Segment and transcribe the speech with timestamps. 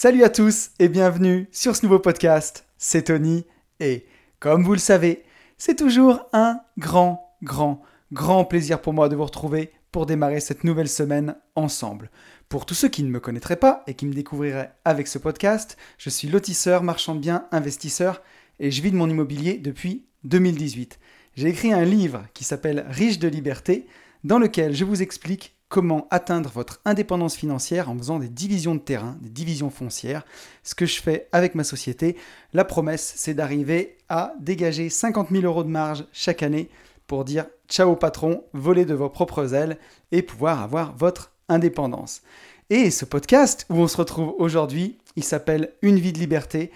[0.00, 2.66] Salut à tous et bienvenue sur ce nouveau podcast.
[2.76, 3.44] C'est Tony
[3.80, 4.06] et
[4.38, 5.24] comme vous le savez,
[5.56, 7.82] c'est toujours un grand, grand,
[8.12, 12.12] grand plaisir pour moi de vous retrouver pour démarrer cette nouvelle semaine ensemble.
[12.48, 15.76] Pour tous ceux qui ne me connaîtraient pas et qui me découvriraient avec ce podcast,
[15.98, 18.22] je suis lotisseur, marchand de biens, investisseur
[18.60, 21.00] et je vis de mon immobilier depuis 2018.
[21.34, 23.88] J'ai écrit un livre qui s'appelle Riche de liberté
[24.22, 28.80] dans lequel je vous explique comment atteindre votre indépendance financière en faisant des divisions de
[28.80, 30.24] terrain, des divisions foncières.
[30.62, 32.16] Ce que je fais avec ma société,
[32.52, 36.70] la promesse, c'est d'arriver à dégager 50 000 euros de marge chaque année
[37.06, 39.78] pour dire ciao patron, voler de vos propres ailes
[40.12, 42.22] et pouvoir avoir votre indépendance.
[42.70, 46.70] Et ce podcast où on se retrouve aujourd'hui, il s'appelle Une vie de liberté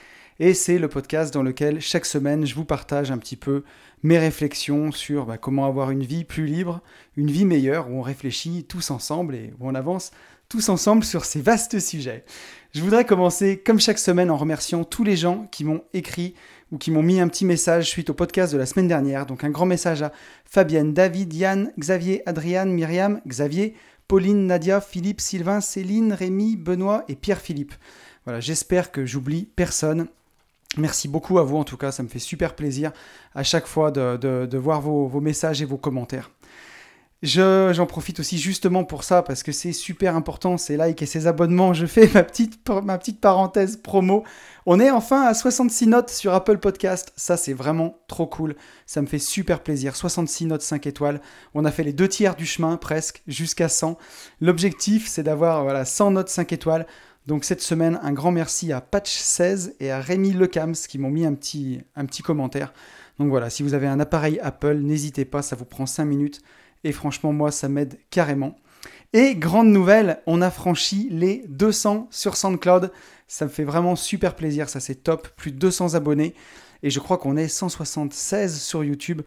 [0.44, 3.62] et c'est le podcast dans lequel chaque semaine je vous partage un petit peu
[4.02, 6.80] mes réflexions sur bah, comment avoir une vie plus libre,
[7.16, 10.10] une vie meilleure, où on réfléchit tous ensemble et où on avance
[10.48, 12.24] tous ensemble sur ces vastes sujets.
[12.74, 16.34] Je voudrais commencer, comme chaque semaine, en remerciant tous les gens qui m'ont écrit
[16.72, 19.26] ou qui m'ont mis un petit message suite au podcast de la semaine dernière.
[19.26, 20.10] Donc un grand message à
[20.44, 23.76] Fabienne, David, Yann, Xavier, Adriane, Myriam, Xavier,
[24.08, 27.74] Pauline, Nadia, Philippe, Sylvain, Céline, Rémi, Benoît et Pierre-Philippe.
[28.24, 30.08] Voilà, j'espère que j'oublie personne
[30.78, 32.92] Merci beaucoup à vous en tout cas, ça me fait super plaisir
[33.34, 36.30] à chaque fois de, voir vos, messages et vos commentaires.
[37.22, 41.28] J'en profite aussi justement pour ça parce que c'est super important, ces likes et ces
[41.28, 41.72] abonnements.
[41.72, 44.24] Je fais ma petite, parenthèse promo.
[44.66, 47.12] On est enfin à 66 notes sur Apple Podcast.
[47.14, 48.56] Ça, c'est vraiment trop cool.
[48.86, 49.94] Ça me fait super plaisir.
[49.94, 51.20] 66 notes 5 étoiles.
[51.54, 53.98] On a fait les deux tiers du chemin presque jusqu'à 100.
[54.40, 56.86] L'objectif, c'est d'avoir voilà, 100 notes 5 étoiles.
[57.26, 61.24] Donc cette semaine, un grand merci à Patch16 et à Rémi Lecams qui m'ont mis
[61.24, 61.84] un petit,
[62.24, 62.72] commentaire.
[63.18, 66.42] Donc voilà, si vous avez un appareil Apple, n'hésitez pas, ça vous prend 5 minutes.
[66.82, 68.56] Et franchement, moi, ça m'aide carrément.
[69.12, 72.90] Et grande nouvelle, on a franchi les 200 sur SoundCloud.
[73.28, 75.28] Ça me fait vraiment super plaisir, ça c'est top.
[75.36, 76.34] Plus de 200 abonnés.
[76.82, 79.22] Et je crois qu'on est 176 sur YouTube.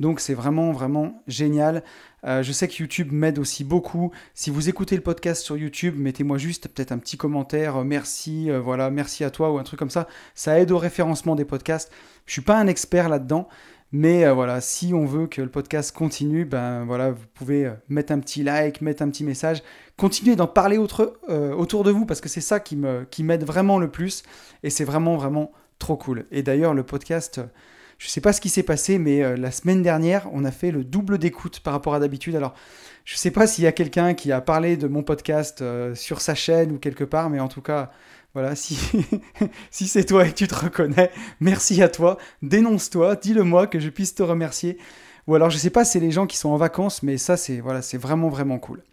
[0.00, 1.82] Donc c'est vraiment, vraiment génial.
[2.24, 4.10] Euh, je sais que YouTube m'aide aussi beaucoup.
[4.34, 8.50] Si vous écoutez le podcast sur YouTube, mettez-moi juste peut-être un petit commentaire, euh, merci,
[8.50, 10.08] euh, voilà, merci à toi ou un truc comme ça.
[10.34, 11.92] Ça aide au référencement des podcasts.
[12.26, 13.48] Je suis pas un expert là-dedans,
[13.90, 18.18] mais voilà, si on veut que le podcast continue, ben voilà, vous pouvez mettre un
[18.18, 19.62] petit like, mettre un petit message,
[19.96, 24.24] continuer d'en parler autour de vous parce que c'est ça qui m'aide vraiment le plus
[24.62, 26.26] et c'est vraiment vraiment trop cool.
[26.30, 27.40] Et d'ailleurs, le podcast
[27.98, 30.52] je ne sais pas ce qui s'est passé, mais euh, la semaine dernière, on a
[30.52, 32.36] fait le double d'écoute par rapport à d'habitude.
[32.36, 32.54] Alors,
[33.04, 35.96] je ne sais pas s'il y a quelqu'un qui a parlé de mon podcast euh,
[35.96, 37.90] sur sa chaîne ou quelque part, mais en tout cas,
[38.34, 38.78] voilà, si,
[39.72, 41.10] si c'est toi et que tu te reconnais,
[41.40, 42.18] merci à toi.
[42.42, 44.78] Dénonce-toi, dis-le-moi que je puisse te remercier.
[45.26, 47.36] Ou alors, je ne sais pas, c'est les gens qui sont en vacances, mais ça,
[47.36, 48.84] c'est voilà, c'est vraiment, vraiment cool.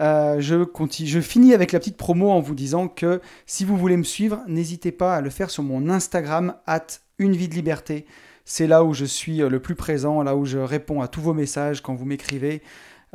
[0.00, 4.02] Euh, je, finis avec la petite promo en vous disant que si vous voulez me
[4.02, 6.86] suivre, n'hésitez pas à le faire sur mon Instagram, at
[7.18, 8.06] une vie de liberté.
[8.44, 11.20] C'est là où je suis euh, le plus présent, là où je réponds à tous
[11.20, 12.62] vos messages quand vous m'écrivez.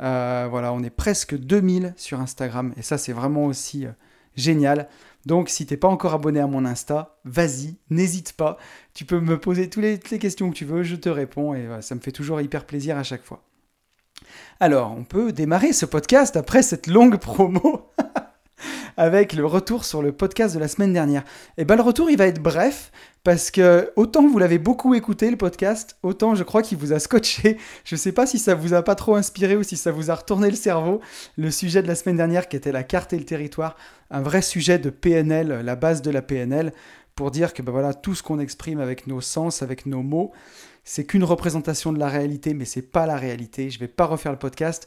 [0.00, 3.86] Euh, voilà, on est presque 2000 sur Instagram et ça c'est vraiment aussi
[4.34, 4.88] génial.
[5.26, 8.56] Donc si t'es pas encore abonné à mon Insta, vas-y, n'hésite pas.
[8.94, 11.54] Tu peux me poser toutes les, toutes les, questions que tu veux, je te réponds
[11.54, 13.44] et ça me fait toujours hyper plaisir à chaque fois.
[14.60, 17.90] Alors, on peut démarrer ce podcast après cette longue promo.
[18.96, 21.22] avec le retour sur le podcast de la semaine dernière.
[21.56, 22.92] Et eh bien le retour il va être bref
[23.24, 26.98] parce que autant vous l'avez beaucoup écouté le podcast, autant je crois qu'il vous a
[26.98, 27.56] scotché.
[27.84, 30.10] Je ne sais pas si ça vous a pas trop inspiré ou si ça vous
[30.10, 31.00] a retourné le cerveau.
[31.38, 33.76] Le sujet de la semaine dernière qui était la carte et le territoire,
[34.10, 36.72] un vrai sujet de PNL, la base de la PNL,
[37.14, 40.32] pour dire que ben voilà tout ce qu'on exprime avec nos sens, avec nos mots,
[40.84, 43.70] c'est qu'une représentation de la réalité, mais c'est pas la réalité.
[43.70, 44.86] Je vais pas refaire le podcast.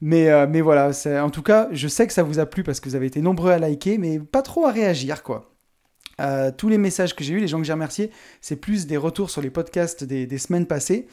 [0.00, 0.90] Mais, euh, mais voilà,
[1.22, 3.20] en tout cas, je sais que ça vous a plu parce que vous avez été
[3.20, 5.54] nombreux à liker, mais pas trop à réagir, quoi.
[6.20, 8.96] Euh, tous les messages que j'ai eus, les gens que j'ai remerciés, c'est plus des
[8.96, 11.06] retours sur les podcasts des, des semaines passées.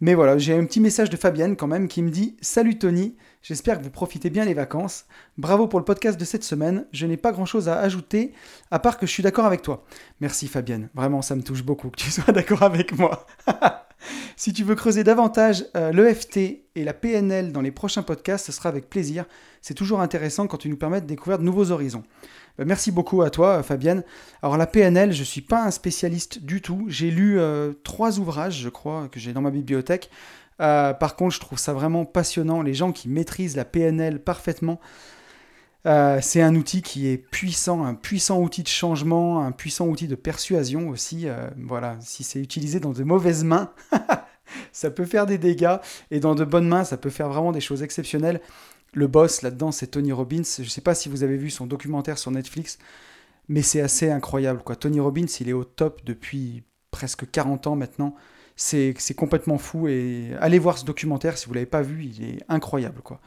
[0.00, 3.16] Mais voilà, j'ai un petit message de Fabienne quand même qui me dit Salut Tony,
[3.48, 5.06] j'espère que vous profitez bien les vacances.
[5.38, 6.84] Bravo pour le podcast de cette semaine.
[6.92, 8.34] Je n'ai pas grand chose à ajouter,
[8.70, 9.86] à part que je suis d'accord avec toi.
[10.20, 13.26] Merci Fabienne, vraiment ça me touche beaucoup que tu sois d'accord avec moi.
[14.36, 18.52] si tu veux creuser davantage euh, l'EFT et la PNL dans les prochains podcasts, ce
[18.52, 19.24] sera avec plaisir.
[19.62, 22.04] C'est toujours intéressant quand tu nous permets de découvrir de nouveaux horizons.
[22.60, 24.04] Euh, merci beaucoup à toi, Fabienne.
[24.42, 26.84] Alors la PNL, je ne suis pas un spécialiste du tout.
[26.88, 30.10] J'ai lu euh, trois ouvrages, je crois, que j'ai dans ma bibliothèque.
[30.58, 32.62] Par contre, je trouve ça vraiment passionnant.
[32.62, 34.80] Les gens qui maîtrisent la PNL parfaitement,
[35.84, 40.14] c'est un outil qui est puissant, un puissant outil de changement, un puissant outil de
[40.14, 41.26] persuasion aussi.
[41.56, 43.72] voilà, si c'est utilisé dans de mauvaises mains,
[44.72, 45.76] ça peut faire des dégâts,
[46.10, 48.40] et dans de bonnes mains, ça peut faire vraiment des choses exceptionnelles.
[48.94, 50.42] Le boss là-dedans, c'est Tony Robbins.
[50.56, 52.78] Je ne sais pas si vous avez vu son documentaire sur Netflix,
[53.48, 54.62] mais c'est assez incroyable.
[54.62, 54.76] Quoi.
[54.76, 58.14] Tony Robbins, il est au top depuis presque 40 ans maintenant.
[58.60, 59.86] C'est complètement fou.
[59.88, 63.00] Et allez voir ce documentaire si vous l'avez pas vu, il est incroyable.
[63.02, 63.20] Quoi.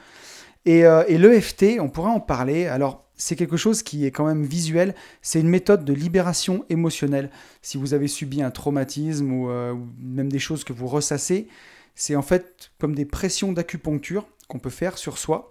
[0.65, 2.67] Et, euh, et l'EFT, on pourrait en parler.
[2.67, 4.93] Alors, c'est quelque chose qui est quand même visuel.
[5.21, 7.29] C'est une méthode de libération émotionnelle.
[7.61, 11.47] Si vous avez subi un traumatisme ou, euh, même des choses que vous ressassez,
[11.95, 15.49] c'est en fait comme des pressions d'acupuncture qu'on peut faire sur soi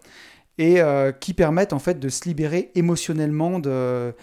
[0.58, 4.14] et euh, qui permettent en fait de se libérer émotionnellement de,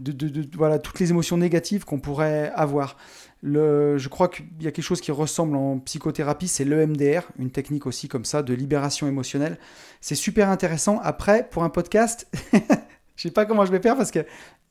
[0.00, 2.96] de, voilà, toutes les émotions négatives qu'on pourrait avoir.
[3.42, 7.86] Je crois qu'il y a quelque chose qui ressemble en psychothérapie, c'est l'EMDR, une technique
[7.86, 9.58] aussi comme ça de libération émotionnelle.
[10.00, 11.00] C'est super intéressant.
[11.02, 14.24] Après, pour un podcast, je sais pas comment je vais faire parce que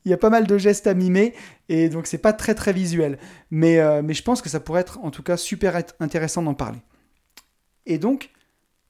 [0.04, 1.34] il y a pas mal de gestes à mimer
[1.68, 3.18] et donc c'est pas très très visuel.
[3.50, 6.54] Mais, euh, mais je pense que ça pourrait être en tout cas super intéressant d'en
[6.54, 6.78] parler.
[7.86, 8.30] Et donc,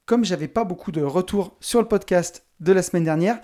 [0.05, 3.39] comme j'avais pas beaucoup de retours sur le podcast de la semaine dernière,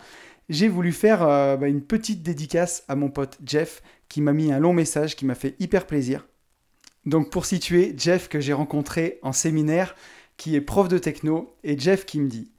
[0.50, 4.52] j'ai voulu faire euh, bah, une petite dédicace à mon pote Jeff qui m'a mis
[4.52, 6.28] un long message qui m'a fait hyper plaisir.
[7.06, 9.96] Donc pour situer, Jeff que j'ai rencontré en séminaire,
[10.38, 12.52] qui est prof de techno, et Jeff qui me dit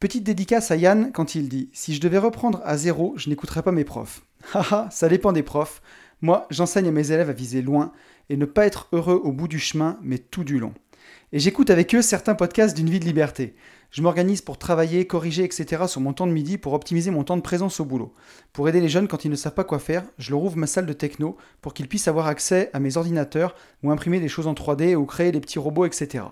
[0.00, 3.62] Petite dédicace à Yann quand il dit Si je devais reprendre à zéro, je n'écouterais
[3.62, 4.22] pas mes profs.
[4.52, 5.80] Haha, ça dépend des profs.
[6.20, 7.92] Moi, j'enseigne à mes élèves à viser loin
[8.28, 10.74] et ne pas être heureux au bout du chemin, mais tout du long.
[11.34, 13.56] Et j'écoute avec eux certains podcasts d'une vie de liberté.
[13.90, 15.88] Je m'organise pour travailler, corriger, etc.
[15.88, 18.14] sur mon temps de midi pour optimiser mon temps de présence au boulot.
[18.52, 20.68] Pour aider les jeunes quand ils ne savent pas quoi faire, je leur ouvre ma
[20.68, 24.46] salle de techno pour qu'ils puissent avoir accès à mes ordinateurs ou imprimer des choses
[24.46, 26.22] en 3D ou créer des petits robots, etc.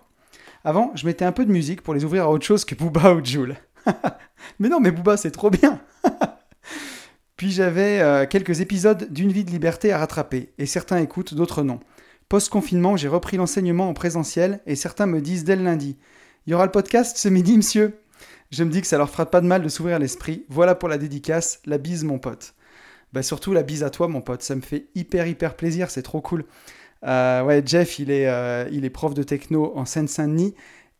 [0.62, 3.12] Avant, je mettais un peu de musique pour les ouvrir à autre chose que Booba
[3.12, 3.56] ou Joule.
[4.60, 5.80] mais non, mais Booba, c'est trop bien
[7.36, 11.64] Puis j'avais euh, quelques épisodes d'une vie de liberté à rattraper, et certains écoutent, d'autres
[11.64, 11.80] non.
[12.32, 15.98] Post-confinement, j'ai repris l'enseignement en présentiel, et certains me disent dès le lundi
[16.46, 18.00] il y aura le podcast ce midi, monsieur.
[18.50, 20.46] Je me dis que ça leur fera pas de mal de s'ouvrir l'esprit.
[20.48, 21.60] Voilà pour la dédicace.
[21.66, 22.54] La bise, mon pote.
[23.12, 24.42] Bah surtout la bise à toi, mon pote.
[24.42, 25.90] Ça me fait hyper, hyper plaisir.
[25.90, 26.46] C'est trop cool.
[27.04, 30.54] Euh, ouais, Jeff, il est, euh, il est prof de techno en Seine-Saint-Denis.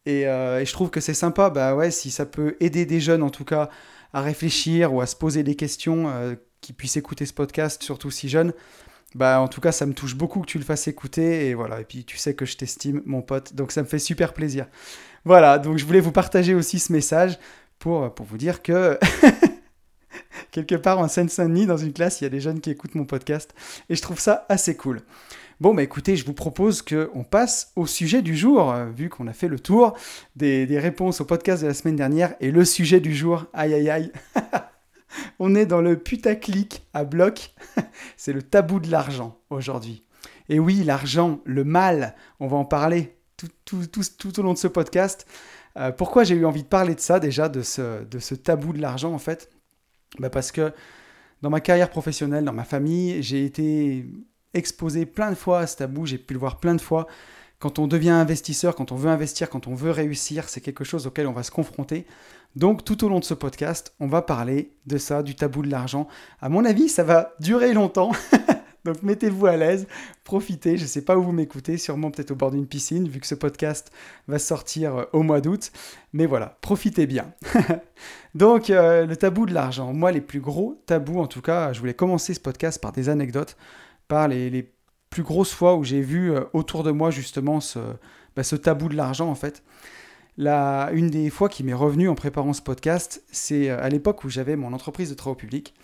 [0.09, 1.49] Euh, et, je trouve que c'est sympa.
[1.49, 3.71] Bah ouais, si ça peut aider des jeunes, en tout cas,
[4.13, 6.13] à réfléchir ou à se poser des questions,
[6.61, 8.53] qui puissent écouter ce podcast, surtout si jeunes.
[9.15, 11.49] Bah, en tout cas, ça me touche beaucoup que tu le fasses écouter.
[11.49, 11.81] Et voilà.
[11.81, 13.55] Et puis, tu sais que je t'estime, mon pote.
[13.55, 14.67] Donc, ça me fait super plaisir.
[15.25, 15.59] Voilà.
[15.59, 17.39] Donc, je voulais vous partager aussi ce message
[17.79, 18.99] pour, pour vous dire que.
[20.53, 23.05] quelque part en Seine-Saint-Denis, dans une classe, il y a des jeunes qui écoutent mon
[23.05, 23.53] podcast.
[23.89, 25.01] Et je trouve ça assez cool.
[25.61, 29.27] Bon, bah écoutez, je vous propose qu'on passe au sujet du jour, euh, vu qu'on
[29.29, 29.97] a fait le tour
[30.37, 32.35] des, des réponses au podcast de la semaine dernière.
[32.41, 34.13] Et le sujet du jour, aïe aïe aïe.
[35.39, 37.55] On est dans le putaclic à bloc.
[38.17, 40.05] C'est le tabou de l'argent aujourd'hui.
[40.49, 45.27] Et oui, l'argent, le mal, on va en parler tout, au long de ce podcast.
[45.77, 48.81] Euh, pourquoi j'ai eu envie de parler de ça déjà, de ce, de tabou de
[48.81, 49.51] l'argent en fait?
[50.19, 50.73] Bah Parce que
[51.41, 54.07] dans ma carrière professionnelle, dans ma famille, j'ai été
[54.55, 57.07] exposé plein de fois à ce tabou, j'ai pu le voir plein de fois.
[57.59, 61.07] Quand on devient investisseur, quand on veut investir, quand on veut réussir, c'est quelque chose
[61.07, 62.07] auquel on va se confronter.
[62.57, 65.71] Donc tout au long de ce podcast, on va parler de ça, du tabou de
[65.71, 66.07] l'argent.
[66.41, 68.13] À mon avis, ça va durer longtemps.
[68.85, 69.87] Donc mettez-vous à l'aise,
[70.25, 70.77] profitez.
[70.77, 73.27] Je ne sais pas où vous m'écoutez, sûrement peut-être au bord d'une piscine, vu que
[73.27, 73.93] ce podcast
[74.27, 75.71] va sortir euh, au mois d'août.
[76.13, 77.33] Mais voilà, profitez bien.
[78.35, 79.93] Donc euh, le tabou de l'argent.
[79.93, 83.09] Moi, les plus gros tabous, en tout cas, je voulais commencer ce podcast par des
[83.09, 83.57] anecdotes,
[84.09, 84.73] par les, les
[85.11, 87.79] plus grosses fois où j'ai vu euh, autour de moi justement ce,
[88.35, 89.63] bah, ce tabou de l'argent en fait.
[90.39, 94.31] Une des fois qui m'est revenue en préparant ce podcast, c'est euh, à l'époque où
[94.31, 95.75] j'avais mon entreprise de travaux publics.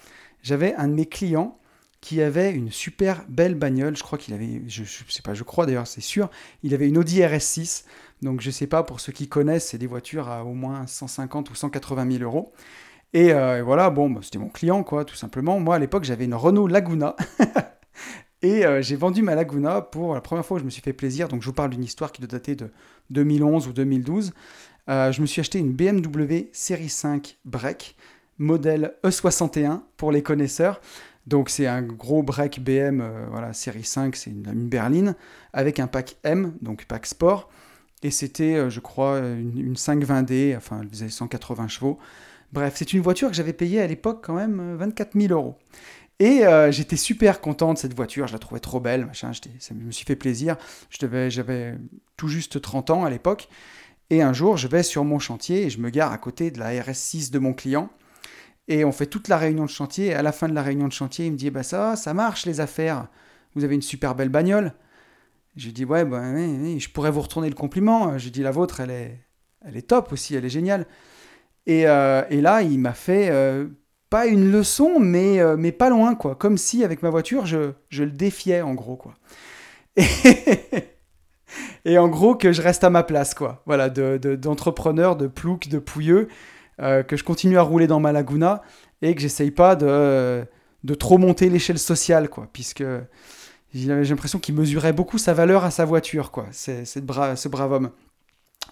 [0.42, 1.58] J'avais un de mes clients
[2.00, 3.96] qui avait une super belle bagnole.
[3.96, 6.30] Je crois qu'il avait, je, sais pas, je crois d'ailleurs, c'est sûr,
[6.62, 7.84] il avait une Audi RS6.
[8.22, 11.50] Donc je sais pas, pour ceux qui connaissent, c'est des voitures à au moins 150
[11.50, 12.52] ou 180 000 euros.
[13.14, 15.58] Et euh, voilà, bon, bah, c'était mon client, quoi, tout simplement.
[15.60, 17.16] Moi, à l'époque, j'avais une Renault Laguna.
[18.42, 20.92] Et euh, j'ai vendu ma Laguna pour la première fois où je me suis fait
[20.92, 21.28] plaisir.
[21.28, 22.70] Donc je vous parle d'une histoire qui doit dater de
[23.10, 24.32] 2011 ou 2012.
[24.88, 27.96] Euh, je me suis acheté une BMW Série 5 break,
[28.38, 30.80] modèle E61 pour les connaisseurs.
[31.26, 35.14] Donc c'est un gros break BM, euh, voilà, série 5, c'est une, berline,
[35.52, 37.50] avec un pack M, donc pack sport.
[38.02, 41.98] Et c'était, je crois, une, une 520D, enfin elle faisait 180 chevaux.
[42.52, 45.58] Bref, c'est une voiture que j'avais payée à l'époque quand même 24 000 euros.
[46.20, 49.74] Et euh, j'étais super content de cette voiture, je la trouvais trop belle, machin, ça
[49.74, 50.56] me suis fait plaisir.
[50.90, 51.78] J'avais
[52.16, 53.48] tout juste 30 ans à l'époque.
[54.10, 56.58] Et un jour, je vais sur mon chantier et je me gare à côté de
[56.58, 57.90] la RS6 de mon client.
[58.66, 60.06] Et on fait toute la réunion de chantier.
[60.06, 62.14] Et à la fin de la réunion de chantier, il me dit Bah ça, ça
[62.14, 63.08] marche les affaires.
[63.54, 64.74] Vous avez une super belle bagnole.
[65.56, 68.16] J'ai dit Ouais, bah, je pourrais vous retourner le compliment.
[68.18, 69.20] J'ai dit La vôtre, elle est,
[69.64, 70.86] elle est top aussi, elle est géniale.
[71.66, 73.66] Et, euh, et là, il m'a fait euh,
[74.10, 76.34] pas une leçon, mais, euh, mais pas loin, quoi.
[76.34, 79.14] Comme si, avec ma voiture, je, je le défiais, en gros, quoi.
[79.96, 80.04] Et,
[81.84, 83.62] et, en gros, que je reste à ma place, quoi.
[83.66, 86.28] Voilà, d'entrepreneur, de, de plouc, de pouilleux,
[86.80, 88.62] euh, que je continue à rouler dans ma Laguna
[89.02, 90.44] et que j'essaye pas de,
[90.84, 92.48] de trop monter l'échelle sociale, quoi.
[92.52, 92.84] Puisque
[93.74, 96.46] j'ai l'impression qu'il mesurait beaucoup sa valeur à sa voiture, quoi.
[96.52, 97.90] C'est ce brave homme.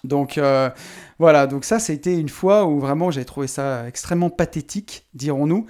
[0.03, 0.69] Donc euh,
[1.19, 5.65] voilà, donc ça c'était une fois où vraiment j'ai trouvé ça extrêmement pathétique, dirons-nous.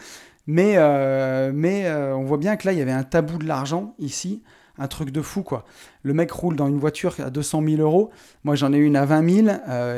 [0.50, 3.46] Mais, euh, mais euh, on voit bien que là il y avait un tabou de
[3.46, 4.44] l'argent ici,
[4.78, 5.66] un truc de fou quoi.
[6.04, 8.12] Le mec roule dans une voiture à 200 000 euros,
[8.46, 9.48] moi j'en ai une à 20 000,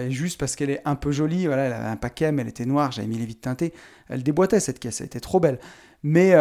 [0.08, 2.48] et juste parce qu'elle est un peu jolie, voilà, elle avait un paquet, mais elle
[2.48, 3.74] était noire, j'avais mis les vitres teintées,
[4.08, 5.60] elle déboîtait cette caisse, elle était trop belle.
[6.02, 6.34] Mais,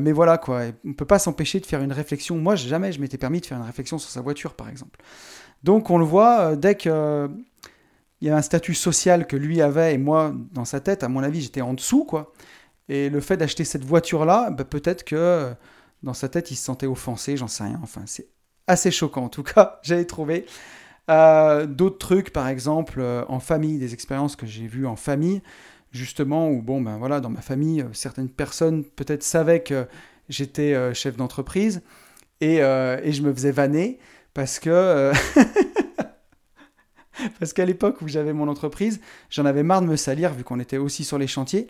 [0.00, 2.36] mais voilà quoi, on peut pas s'empêcher de faire une réflexion.
[2.36, 4.98] Moi jamais je m'étais permis de faire une réflexion sur sa voiture par exemple.
[5.64, 7.26] Donc on le voit, euh, dès qu'il euh,
[8.20, 11.22] y a un statut social que lui avait et moi, dans sa tête, à mon
[11.22, 12.32] avis, j'étais en dessous, quoi.
[12.90, 15.54] Et le fait d'acheter cette voiture-là, bah, peut-être que euh,
[16.02, 17.80] dans sa tête, il se sentait offensé, j'en sais rien.
[17.82, 18.28] Enfin, c'est
[18.66, 20.44] assez choquant, en tout cas, j'avais trouvé.
[21.08, 25.42] D'autres trucs, par exemple, en famille, des expériences que j'ai vues en famille,
[25.92, 29.86] justement, où, bon, ben voilà, dans ma famille, certaines personnes peut-être savaient que
[30.30, 31.82] j'étais chef d'entreprise
[32.40, 33.98] et, et, je me faisais vanner
[34.34, 34.70] parce que.
[34.70, 35.12] Euh,
[37.38, 39.00] parce qu'à l'époque où j'avais mon entreprise,
[39.30, 41.68] j'en avais marre de me salir vu qu'on était aussi sur les chantiers.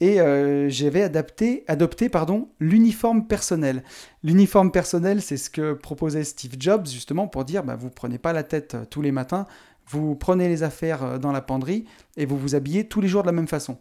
[0.00, 3.82] Et euh, j'avais adapté, adopté pardon, l'uniforme personnel.
[4.22, 8.34] L'uniforme personnel, c'est ce que proposait Steve Jobs justement pour dire bah, vous prenez pas
[8.34, 9.46] la tête euh, tous les matins,
[9.88, 13.28] vous prenez les affaires dans la penderie et vous vous habillez tous les jours de
[13.28, 13.78] la même façon.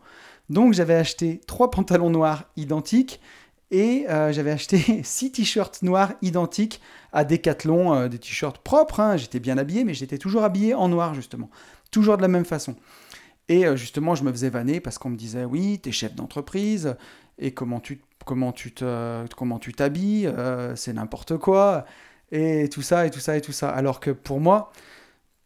[0.50, 3.20] Donc j'avais acheté trois pantalons noirs identiques
[3.75, 6.79] et euh, j'avais acheté six t-shirts noirs identiques
[7.12, 9.01] à Decathlon, euh, des t-shirts propres.
[9.01, 9.17] Hein.
[9.17, 11.50] J'étais bien habillé, mais j'étais toujours habillé en noir, justement.
[11.91, 12.77] Toujours de la même façon.
[13.50, 16.96] Et euh, justement, je me faisais vanner parce qu'on me disait Oui, t'es chef d'entreprise,
[17.38, 20.34] et comment tu comment tu te comment tu t'habilles,
[20.75, 21.86] c'est n'importe quoi,
[22.32, 23.70] et tout ça, et tout ça, et tout ça.
[23.70, 24.72] Alors que pour moi,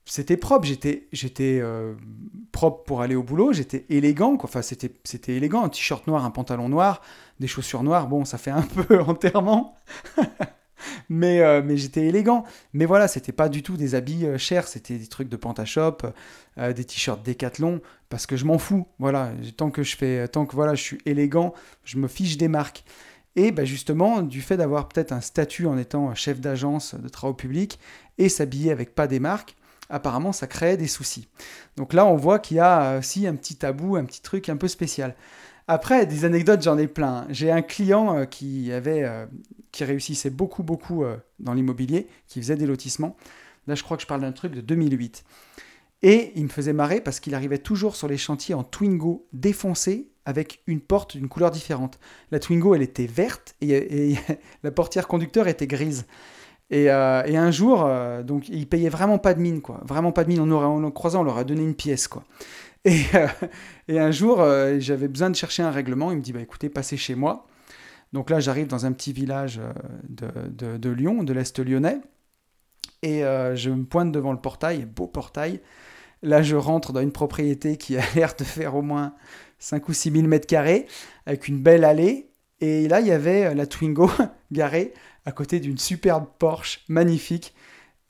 [0.09, 1.61] c'était propre, j'étais j'étais
[2.51, 4.49] propre pour aller au boulot, j'étais élégant, quoi.
[4.49, 7.01] enfin c'était c'était élégant, un t-shirt noir, un pantalon noir,
[7.39, 9.77] des chaussures noires, bon, ça fait un peu enterrement.
[11.09, 12.43] mais, euh, mais j'étais élégant.
[12.73, 15.97] Mais voilà, c'était pas du tout des habits euh, chers, c'était des trucs de Pantashop,
[16.57, 18.87] euh, des t-shirts Decathlon, parce que je m'en fous.
[18.99, 22.47] Voilà, tant que je fais, tant que voilà, je suis élégant, je me fiche des
[22.47, 22.83] marques.
[23.35, 27.33] Et bah, justement, du fait d'avoir peut-être un statut en étant chef d'agence de travaux
[27.33, 27.79] publics
[28.17, 29.55] et s'habiller avec pas des marques,
[29.89, 31.27] apparemment ça crée des soucis.
[31.77, 34.57] Donc là, on voit qu'il y a aussi un petit tabou, un petit truc un
[34.57, 35.15] peu spécial.
[35.71, 37.27] Après, des anecdotes, j'en ai plein.
[37.29, 39.27] J'ai un client euh, qui avait, euh,
[39.71, 43.15] qui réussissait beaucoup, beaucoup euh, dans l'immobilier, qui faisait des lotissements.
[43.67, 45.23] Là, je crois que je parle d'un truc de 2008.
[46.01, 50.09] Et il me faisait marrer parce qu'il arrivait toujours sur les chantiers en Twingo défoncé
[50.25, 51.99] avec une porte d'une couleur différente.
[52.31, 54.15] La Twingo, elle était verte et,
[54.63, 56.07] la portière conducteur était grise.
[56.71, 57.89] Et, un jour,
[58.23, 59.81] donc, il payait vraiment pas de mine, quoi.
[59.85, 60.39] Vraiment pas de mine.
[60.41, 62.23] En le croisant, on leur a donné une pièce, quoi.
[62.85, 63.27] Et, euh,
[63.99, 66.11] un jour, euh, j'avais besoin de chercher un règlement.
[66.11, 67.47] Il me dit bah, écoutez, passez chez moi.
[68.13, 71.99] Donc là, j'arrive dans un petit village euh, de, de, Lyon, de l'Est lyonnais.
[73.01, 75.61] Et je me pointe devant le portail, beau portail.
[76.21, 79.13] Là, je rentre dans une propriété qui a l'air de faire au moins
[79.59, 80.85] 5 ou 6 000 mètres carrés,
[81.25, 82.29] avec une belle allée.
[82.59, 84.11] Et là, il y avait la Twingo
[84.51, 84.93] garée
[85.29, 87.53] à côté d'une superbe Porsche magnifique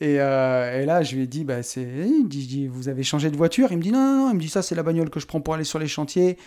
[0.02, 3.68] euh, et, là, je lui ai dit, bah, dit, vous avez changé de voiture?
[3.72, 4.30] Il me dit, non, non, non.
[4.32, 6.38] Il me dit, ça, c'est la bagnole que je prends pour aller sur les chantiers,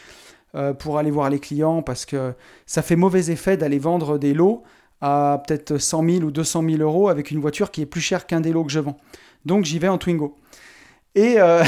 [0.55, 2.33] euh, pour aller voir les clients, parce que
[2.64, 4.62] ça fait mauvais effet d'aller vendre des lots
[5.02, 8.26] à peut-être 100 000 ou 200 000 euros avec une voiture qui est plus chère
[8.26, 8.97] qu'un des lots que je vends.
[9.45, 10.35] Donc, j'y vais en Twingo.
[11.14, 11.35] Et.
[11.38, 11.62] Euh,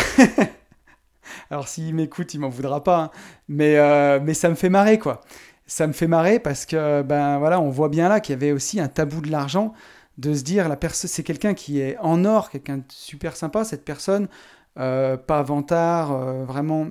[1.51, 3.11] alors, s'il m'écoute, il m'en voudra pas, hein.
[3.49, 3.77] mais,
[4.21, 5.21] mais ça me fait marrer, quoi.
[5.67, 8.53] Ça me fait marrer parce que, ben voilà, on voit bien là qu'il y avait
[8.53, 9.73] aussi un tabou de l'argent
[10.19, 13.65] de se dire la personne c'est quelqu'un qui est en or, quelqu'un de super sympa,
[13.65, 14.29] cette personne,
[14.79, 16.89] euh, pas vantard, euh, vraiment.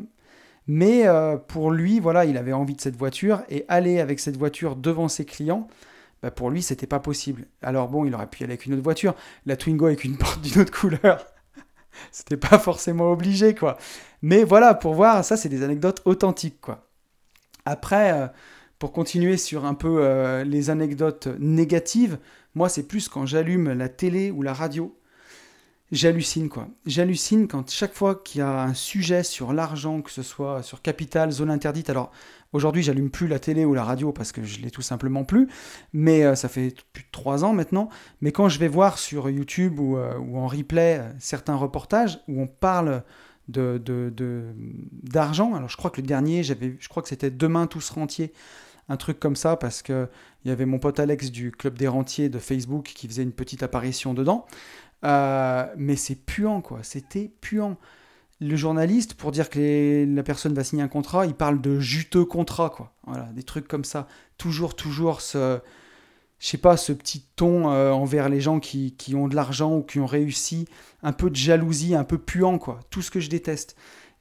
[0.68, 4.38] Mais euh, pour lui, voilà, il avait envie de cette voiture et aller avec cette
[4.38, 5.68] voiture devant ses clients,
[6.22, 7.46] bah pour lui, c'était pas possible.
[7.62, 9.14] Alors bon, il aurait pu aller avec une autre voiture,
[9.46, 11.26] la Twingo avec une porte d'une autre couleur.
[12.12, 13.78] c'était pas forcément obligé, quoi.
[14.22, 16.88] Mais voilà, pour voir, ça, c'est des anecdotes authentiques, quoi.
[17.66, 18.30] Après,
[18.84, 22.18] pour continuer sur un peu les anecdotes négatives,
[22.54, 24.94] moi, c'est plus quand j'allume la télé ou la radio,
[25.94, 26.68] j'hallucine quoi.
[26.86, 30.82] J'hallucine quand chaque fois qu'il y a un sujet sur l'argent, que ce soit sur
[30.82, 31.90] capital, zone interdite.
[31.90, 32.12] Alors
[32.52, 35.48] aujourd'hui, j'allume plus la télé ou la radio parce que je l'ai tout simplement plus,
[35.94, 37.88] mais euh, ça fait plus de trois ans maintenant.
[38.20, 42.42] Mais quand je vais voir sur YouTube ou, euh, en replay euh, certains reportages où
[42.42, 43.04] on parle
[43.48, 45.54] d'argent.
[45.54, 48.32] Alors je crois que le dernier, je crois que c'était Demain tous rentiers,
[48.90, 50.08] un truc comme ça, parce que
[50.44, 53.32] il y avait mon pote Alex du club des rentiers de Facebook qui faisait une
[53.32, 54.46] petite apparition dedans.
[55.06, 56.80] Euh, mais c'est puant, quoi.
[56.84, 57.78] C'était puant.
[58.42, 62.26] Le journaliste, pour dire que la personne va signer un contrat, il parle de juteux
[62.26, 62.94] contrat, quoi.
[63.06, 64.08] Voilà, des trucs comme ça.
[64.38, 65.60] Toujours, toujours ce,
[66.40, 69.78] je sais pas, ce petit ton euh, envers les gens qui, qui ont de l'argent
[69.78, 70.68] ou qui ont réussi,
[71.04, 72.80] un peu de jalousie, un peu puant, quoi.
[72.90, 73.78] Tout ce que je déteste.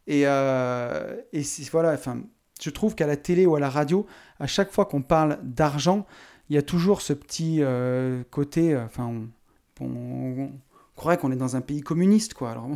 [0.06, 1.42] Et, euh, et
[1.72, 2.22] voilà, enfin,
[2.60, 4.06] je trouve qu'à la télé ou à la radio,
[4.42, 6.04] à chaque fois qu'on parle d'argent,
[6.50, 9.08] il y a toujours ce petit euh, côté, enfin,
[9.80, 10.50] on,
[10.96, 12.50] croirait qu'on est dans un pays communiste, quoi.
[12.50, 12.68] Alors,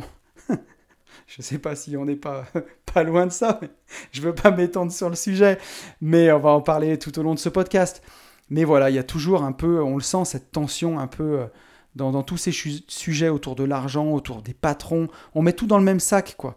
[1.27, 2.45] je sais pas si on n'est pas,
[2.93, 3.69] pas loin de ça, mais
[4.13, 5.57] je veux pas m'étendre sur le sujet,
[5.99, 8.01] mais on va en parler tout au long de ce podcast.
[8.49, 11.41] Mais voilà, il y a toujours un peu, on le sent, cette tension un peu
[11.41, 11.47] euh,
[11.95, 15.09] dans, tous ces sujets autour de l'argent, autour des patrons.
[15.35, 16.55] On met tout dans le même sac, quoi.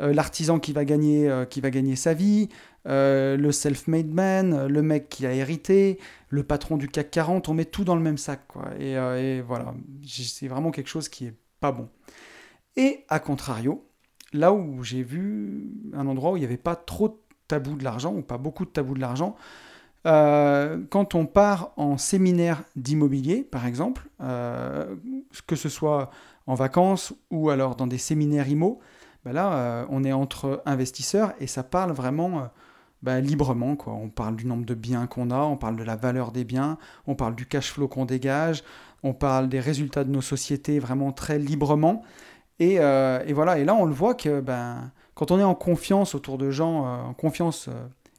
[0.00, 2.48] Euh, l'artisan qui va gagner, euh, qui va gagner sa vie,
[2.84, 7.64] le self-made man, le mec qui a hérité, le patron du CAC 40, on met
[7.64, 8.70] tout dans le même sac, quoi.
[8.80, 11.88] Et, voilà, c'est vraiment quelque chose qui est pas bon.
[12.76, 13.86] Et à contrario,
[14.32, 17.84] là où j'ai vu un endroit où il n'y avait pas trop de tabou de
[17.84, 19.36] l'argent, ou pas beaucoup de tabou de l'argent,
[20.06, 24.96] euh, quand on part en séminaire d'immobilier, par exemple, euh,
[25.46, 26.10] que ce soit
[26.46, 28.80] en vacances ou alors dans des séminaires IMO,
[29.24, 32.48] ben là, euh, on est entre investisseurs et ça parle vraiment
[33.02, 33.76] ben, librement.
[33.76, 33.92] Quoi.
[33.92, 36.78] On parle du nombre de biens qu'on a, on parle de la valeur des biens,
[37.06, 38.64] on parle du cash flow qu'on dégage,
[39.02, 42.02] on parle des résultats de nos sociétés vraiment très librement.
[42.58, 46.14] Et, et voilà, et là, on le voit que ben, quand on est en confiance
[46.14, 47.68] autour de gens, en confiance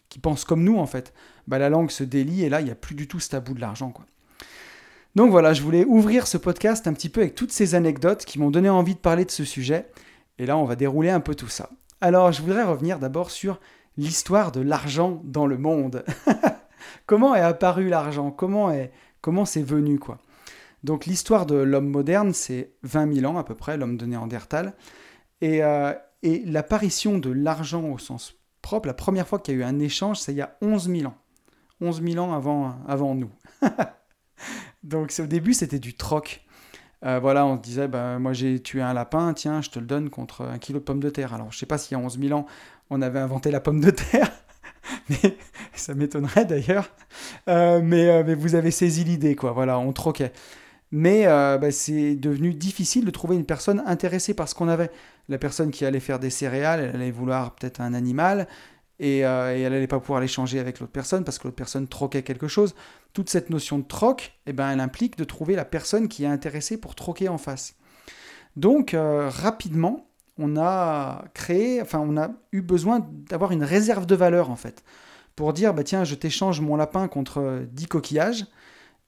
[0.10, 1.14] qui pensent comme nous, en fait,
[1.48, 3.54] bah, la langue se délie et là, il n'y a plus du tout ce tabou
[3.54, 3.90] de l'argent.
[3.90, 4.06] Quoi.
[5.16, 8.40] Donc voilà, je voulais ouvrir ce podcast un petit peu avec toutes ces anecdotes qui
[8.40, 9.88] m'ont donné envie de parler de ce sujet.
[10.40, 11.70] Et là, on va dérouler un peu tout ça.
[12.02, 13.60] Alors, je voudrais revenir d'abord sur
[13.98, 16.04] l'histoire de l'argent dans le monde.
[17.06, 18.32] comment est apparu l'argent?
[18.32, 20.18] Comment est comment c'est venu quoi?
[20.84, 24.74] Donc l'histoire de l'homme moderne, c'est 20 000 ans à peu près, l'homme de Néandertal.
[25.40, 29.62] Et, euh, et l'apparition de l'argent au sens propre, la première fois qu'il y a
[29.62, 31.16] eu un échange, c'est il y a 11 000 ans.
[31.82, 33.32] 11 000 ans avant, avant nous.
[34.84, 36.43] Donc au début, c'était du troc.
[37.06, 39.86] Euh, voilà, on se disait, bah, moi j'ai tué un lapin, tiens, je te le
[39.86, 41.34] donne contre un kilo de pommes de terre.
[41.34, 42.46] Alors je sais pas s'il y a 11 000 ans,
[42.90, 44.32] on avait inventé la pomme de terre,
[45.10, 45.38] mais
[45.74, 46.90] ça m'étonnerait d'ailleurs.
[47.50, 49.52] Euh, mais, euh, mais, vous avez saisi l'idée, quoi.
[49.52, 50.32] Voilà, on troquait.
[50.92, 54.92] Mais bah, c'est devenu difficile de trouver une personne intéressée par ce qu'on avait.
[55.28, 58.48] La personne qui allait faire des céréales, elle allait vouloir peut-être un animal,
[59.02, 62.24] euh, et, elle n'allait pas pouvoir l'échanger avec l'autre personne parce que l'autre personne troquait
[62.24, 62.76] quelque chose.
[63.14, 66.28] Toute cette notion de troc, eh ben, elle implique de trouver la personne qui est
[66.28, 67.76] intéressée pour troquer en face.
[68.56, 74.16] Donc euh, rapidement, on a créé, enfin on a eu besoin d'avoir une réserve de
[74.16, 74.84] valeur en fait,
[75.36, 78.46] pour dire bah tiens je t'échange mon lapin contre 10 coquillages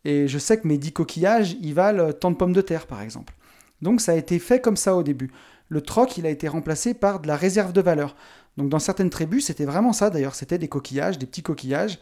[0.03, 3.01] et je sais que mes 10 coquillages ils valent tant de pommes de terre par
[3.01, 3.33] exemple.
[3.81, 5.31] Donc ça a été fait comme ça au début.
[5.69, 8.15] Le troc il a été remplacé par de la réserve de valeur.
[8.57, 11.99] Donc dans certaines tribus, c'était vraiment ça d'ailleurs, c'était des coquillages, des petits coquillages.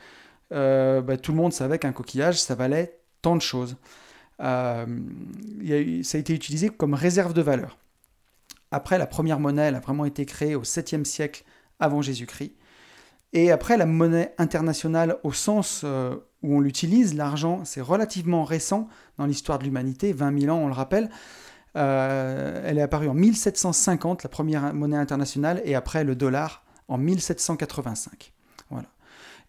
[0.52, 3.78] Euh, bah, tout le monde savait qu'un coquillage, ça valait tant de choses.
[4.40, 4.86] Euh,
[6.04, 7.78] ça a été utilisé comme réserve de valeur.
[8.72, 11.44] Après, la première monnaie, elle a vraiment été créée au 7e siècle
[11.80, 12.54] avant Jésus-Christ.
[13.34, 18.88] Et après, la monnaie internationale, au sens euh, où on l'utilise, l'argent, c'est relativement récent
[19.18, 21.10] dans l'histoire de l'humanité, 20 000 ans, on le rappelle.
[21.76, 26.98] Euh, elle est apparue en 1750, la première monnaie internationale, et après le dollar en
[26.98, 28.34] 1785.
[28.70, 28.88] Voilà.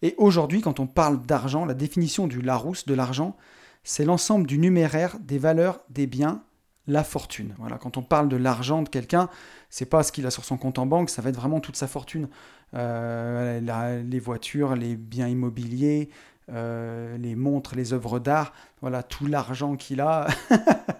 [0.01, 3.35] Et aujourd'hui, quand on parle d'argent, la définition du Larousse de l'argent,
[3.83, 6.43] c'est l'ensemble du numéraire des valeurs des biens,
[6.87, 7.53] la fortune.
[7.57, 9.29] Voilà, quand on parle de l'argent de quelqu'un,
[9.69, 11.75] c'est pas ce qu'il a sur son compte en banque, ça va être vraiment toute
[11.75, 12.27] sa fortune.
[12.73, 16.09] Euh, les voitures, les biens immobiliers,
[16.51, 20.27] euh, les montres, les œuvres d'art, voilà, tout l'argent qu'il a.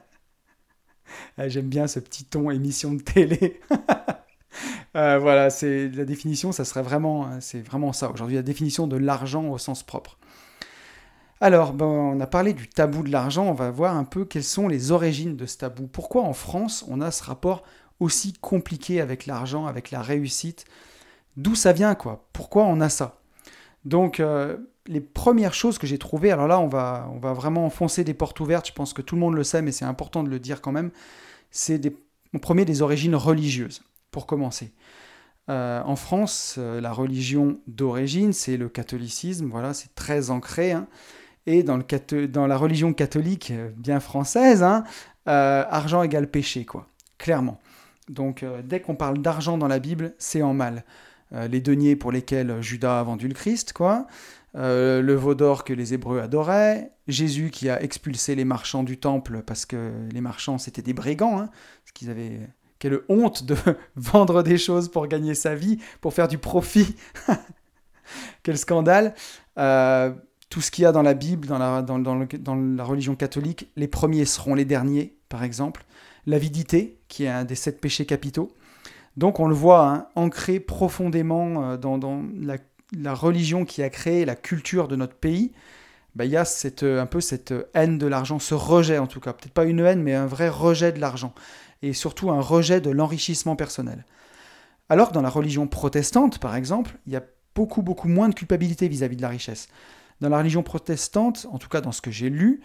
[1.38, 3.60] Ah, j'aime bien ce petit ton émission de télé.
[4.96, 8.10] Euh, voilà, c'est la définition, ça serait vraiment, c'est vraiment ça.
[8.10, 10.18] Aujourd'hui, la définition de l'argent au sens propre.
[11.42, 14.44] Alors, ben, on a parlé du tabou de l'argent, on va voir un peu quelles
[14.44, 15.88] sont les origines de ce tabou.
[15.88, 17.64] Pourquoi en France, on a ce rapport
[18.00, 20.66] aussi compliqué avec l'argent, avec la réussite?
[21.36, 22.26] D'où ça vient, quoi?
[22.32, 23.20] Pourquoi on a ça?
[23.84, 27.66] Donc, euh, les premières choses que j'ai trouvées, alors là, on va, on va vraiment
[27.66, 30.24] enfoncer des portes ouvertes, je pense que tout le monde le sait, mais c'est important
[30.24, 30.92] de le dire quand même
[31.56, 31.82] c'est
[32.34, 34.74] mon premier des origines religieuses, pour commencer.
[35.50, 40.74] Euh, en France, euh, la religion d'origine, c'est le catholicisme, voilà, c'est très ancré.
[40.74, 40.88] Hein.
[41.46, 44.84] et dans, le dans, la religion catholique, euh, bien française, hein,
[45.26, 47.60] argent égale péché, quoi, clairement.
[48.10, 50.84] Donc dès qu'on parle d'argent dans la Bible, c'est en mal.
[51.32, 54.06] les deniers pour lesquels Judas a vendu le Christ, quoi.
[54.56, 59.44] Le veau d'or que les Hébreux adoraient, Jésus qui a expulsé les marchands du temple
[59.46, 61.50] parce que les marchands c'était des brigands, hein,
[61.84, 62.40] parce qu'ils avaient
[62.80, 63.56] quelle honte de
[63.96, 66.96] vendre des choses pour gagner sa vie, pour faire du profit.
[68.44, 69.16] Quel scandale.
[69.58, 70.14] Euh,
[70.50, 73.88] tout ce qu'il y a dans la Bible, dans la, dans, la religion catholique, les
[73.88, 75.86] premiers seront les derniers, par exemple.
[76.28, 78.52] L'avidité, qui est un des sept péchés capitaux.
[79.18, 82.58] Donc on le voit hein, ancré profondément euh, dans, la,
[83.06, 85.52] religion qui a créé la culture de notre pays.
[86.16, 89.20] Bah, il y a cette, un peu cette haine de l'argent, ce rejet en tout
[89.20, 89.34] cas.
[89.34, 91.34] Peut-être pas une haine, mais un vrai rejet de l'argent
[91.82, 94.06] et surtout un rejet de l'enrichissement personnel.
[94.90, 98.36] Alors que dans la religion protestante, par exemple, il y a beaucoup, beaucoup moins de
[98.36, 99.68] culpabilité vis-à-vis de la richesse.
[100.22, 102.62] Dans la religion protestante, en tout cas dans ce que j'ai lu,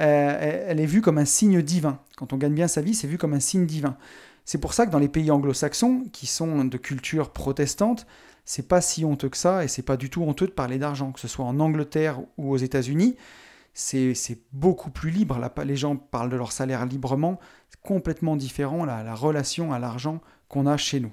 [0.00, 2.00] euh, elle est vue comme un signe divin.
[2.16, 3.96] Quand on gagne bien sa vie, c'est vu comme un signe divin.
[4.44, 8.06] C'est pour ça que dans les pays anglo-saxons, qui sont de culture protestante,
[8.50, 11.12] c'est pas si honteux que ça, et c'est pas du tout honteux de parler d'argent,
[11.12, 13.16] que ce soit en Angleterre ou aux États-Unis
[13.78, 15.38] c'est beaucoup plus libre.
[15.64, 17.38] les gens parlent de leur salaire librement.
[17.70, 21.12] C'est complètement différent la, relation à l'argent qu'on a chez nous.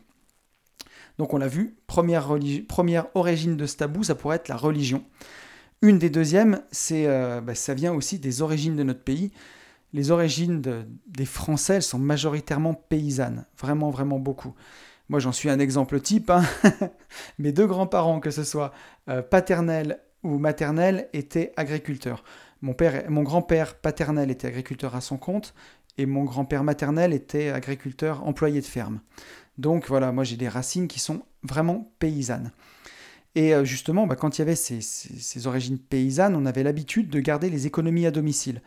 [1.18, 2.28] Donc on l'a vu, première,
[2.68, 5.04] première, origine de ce tabou, ça pourrait être la religion.
[5.82, 9.32] Une des deuxièmes, euh, bah, ça vient aussi des origines de notre pays.
[9.94, 10.62] Les origines
[11.08, 14.56] des Français, elles sont majoritairement paysannes, vraiment, vraiment beaucoup.
[15.10, 16.30] Moi, j'en suis un exemple type.
[16.30, 16.44] Hein.
[17.40, 18.74] Mes deux grands-parents, que ce soit
[19.10, 22.24] euh, paternel ou maternel, étaient agriculteurs.
[22.62, 25.54] Mon, père, mon grand-père paternel était agriculteur à son compte
[25.98, 29.00] et mon grand-père maternel était agriculteur employé de ferme.
[29.58, 32.52] Donc voilà, moi j'ai des racines qui sont vraiment paysannes.
[33.36, 37.20] Et euh, justement, bah, quand il y avait ces, origines paysannes, on avait l'habitude de
[37.20, 38.62] garder les économies à domicile.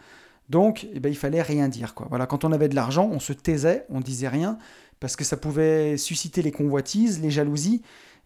[0.51, 1.94] Donc, eh ben, il fallait rien dire.
[2.09, 4.59] Voilà, quand on avait de l'argent, on se taisait, on disait rien,
[5.00, 7.82] parce que ça pouvait susciter les convoitises, les jalousies,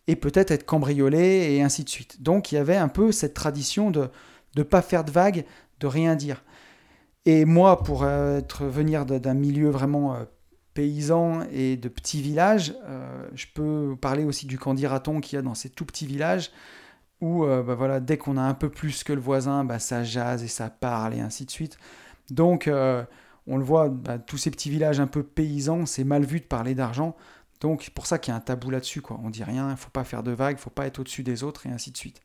[0.06, 2.22] et peut-être être cambriolé, et ainsi de suite.
[2.22, 4.08] Donc, il y avait un peu cette tradition de,
[4.56, 5.44] de pas faire de vagues,
[5.80, 6.42] de rien dire.
[7.24, 10.24] Et moi, pour être, venir d'un milieu vraiment euh,
[10.74, 15.42] paysan et de petits villages, euh, je peux parler aussi du candidaton qu'il y a
[15.42, 16.50] dans ces tout petits villages
[17.20, 20.02] où euh, bah voilà, dès qu'on a un peu plus que le voisin, bah, ça
[20.02, 21.78] jase et ça parle et ainsi de suite.
[22.30, 22.68] Donc,
[23.46, 26.44] on le voit, bah, tous ces petits villages un peu paysans, c'est mal vu de
[26.44, 27.16] parler d'argent.
[27.60, 29.02] Donc, c'est pour ça qu'il y a un tabou là-dessus.
[29.02, 29.20] Quoi.
[29.22, 31.44] On dit rien, il ne faut pas faire de vagues, faut pas être au-dessus des
[31.44, 32.20] autres et ainsi de suite.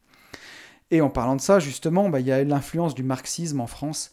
[0.89, 4.12] Et en parlant de ça, justement, bah, il y a l'influence du marxisme en France,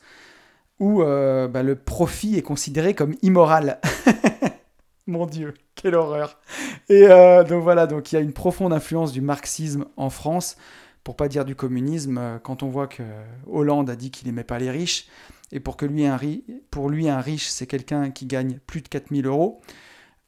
[0.80, 3.80] où euh, bah, le profit est considéré comme immoral.
[5.06, 6.40] Mon Dieu, quelle horreur.
[6.88, 10.56] Et euh, donc voilà, donc il y a une profonde influence du marxisme en France,
[11.04, 13.02] pour pas dire du communisme, euh, quand on voit que
[13.46, 15.06] Hollande a dit qu'il n'aimait pas les riches,
[15.52, 16.18] et pour, que lui, un,
[16.70, 19.60] pour lui, un riche, c'est quelqu'un qui gagne plus de 4000 euros.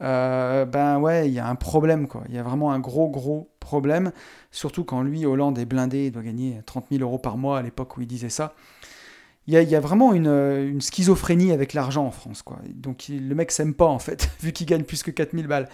[0.02, 2.22] Euh, ben ouais, il y a un problème, quoi.
[2.28, 4.12] Il y a vraiment un gros, gros problème.
[4.50, 7.62] Surtout quand lui, Hollande, est blindé, il doit gagner 30 000 euros par mois à
[7.62, 8.54] l'époque où il disait ça.
[9.48, 12.58] Il y a, vraiment une, schizophrénie avec l'argent en France, quoi.
[12.68, 15.68] Donc le mec s'aime pas, en fait, vu qu'il gagne plus que 4000 balles.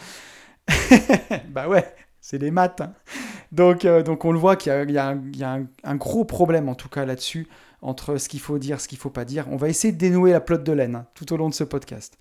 [1.48, 2.82] bah ouais, c'est les maths.
[2.82, 2.92] Hein.
[3.50, 6.90] Donc, euh, donc on le voit qu'il y a, un, un, gros problème, en tout
[6.90, 7.48] cas, là-dessus,
[7.82, 9.46] entre ce qu'il faut dire, ce qu'il faut pas dire.
[9.50, 11.64] On va essayer de dénouer la plotte de laine hein, tout au long de ce
[11.64, 12.16] podcast.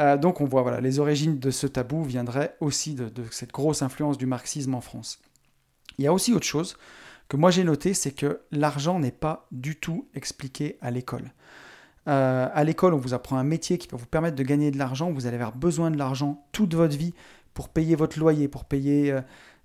[0.00, 3.82] Euh, donc on voit, voilà, les origines de ce tabou viendraient aussi de, cette grosse
[3.82, 5.20] influence du marxisme en France.
[5.98, 6.76] Il y a aussi autre chose
[7.28, 11.32] que moi j'ai noté, c'est que l'argent n'est pas du tout expliqué à l'école.
[12.08, 14.78] Euh, à l'école, on vous apprend un métier qui va vous permettre de gagner de
[14.78, 15.12] l'argent.
[15.12, 17.14] Vous allez avoir besoin de l'argent toute votre vie
[17.54, 19.16] pour payer votre loyer, pour payer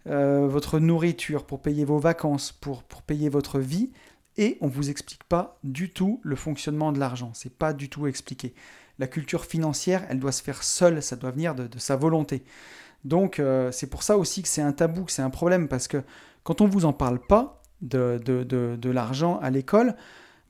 [0.05, 3.89] euh, votre nourriture, pour payer vos vacances, pour payer votre vie.
[4.37, 7.31] Et on ne vous explique pas du tout le fonctionnement de l'argent.
[7.33, 8.53] C'est pas du tout expliqué
[8.99, 12.43] la culture financière, elle doit se faire seule, ça doit venir de, sa volonté.
[13.03, 15.87] Donc euh, c'est pour ça aussi que c'est un tabou, que c'est un problème, parce
[15.87, 16.01] que
[16.43, 19.95] quand on ne vous en parle pas de, l'argent à l'école,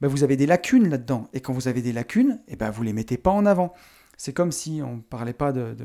[0.02, 1.28] ben vous avez des lacunes là-dedans.
[1.34, 3.45] Et quand vous avez des lacunes, et eh ben vous ne les mettez pas en
[3.45, 3.73] avant.
[4.15, 5.76] C'est comme si on ne parlait pas de,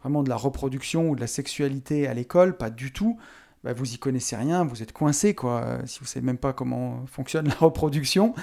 [0.00, 3.18] vraiment de la reproduction ou de la sexualité à l'école, pas du tout.
[3.64, 5.78] Ben vous y connaissez rien, vous êtes coincé, quoi.
[5.86, 8.34] Si vous savez même pas comment fonctionne la reproduction,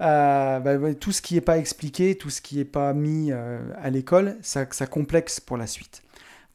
[0.00, 3.60] euh, bah, tout ce qui n'est pas expliqué, tout ce qui n'est pas mis euh,
[3.80, 6.02] à l'école, ça, ça, complexe pour la suite.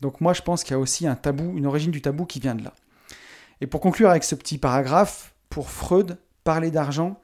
[0.01, 2.39] Donc moi je pense qu'il y a aussi un tabou, une origine du tabou qui
[2.39, 2.73] vient de là.
[3.61, 7.19] Et pour conclure avec ce petit paragraphe, pour Freud, parler d'argent,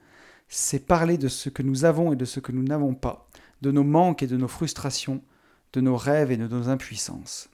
[0.49, 3.27] c'est parler de ce que nous avons et de ce que nous n'avons pas,
[3.61, 5.21] de nos manques et de nos frustrations,
[5.73, 7.49] de nos rêves et de nos impuissances.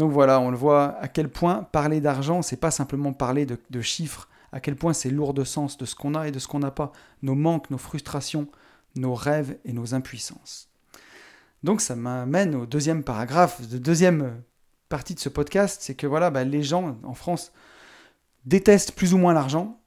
[0.00, 3.80] Donc voilà, on le voit à quel point parler d'argent, c'est pas simplement parler de
[3.82, 6.48] chiffres, à quel point c'est lourd de sens de ce qu'on a et de ce
[6.48, 8.48] qu'on n'a pas, nos manques, nos frustrations,
[8.96, 10.70] nos rêves et nos impuissances.
[11.64, 14.42] Donc ça m'amène au deuxième paragraphe, de deuxième
[14.88, 17.52] partie de ce podcast, c'est que voilà, bah, les gens en France
[18.46, 19.82] détestent plus ou moins l'argent,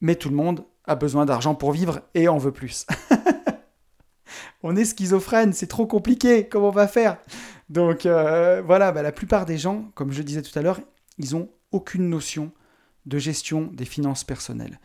[0.00, 2.86] mais tout le monde a besoin d'argent pour vivre et en veut plus.
[4.62, 7.18] on est schizophrène, c'est trop compliqué, comment on va faire?
[7.68, 10.80] Donc euh, voilà, bah, la plupart des gens, comme je disais tout à l'heure,
[11.18, 12.52] ils ont aucune notion
[13.06, 14.80] de gestion des finances personnelles.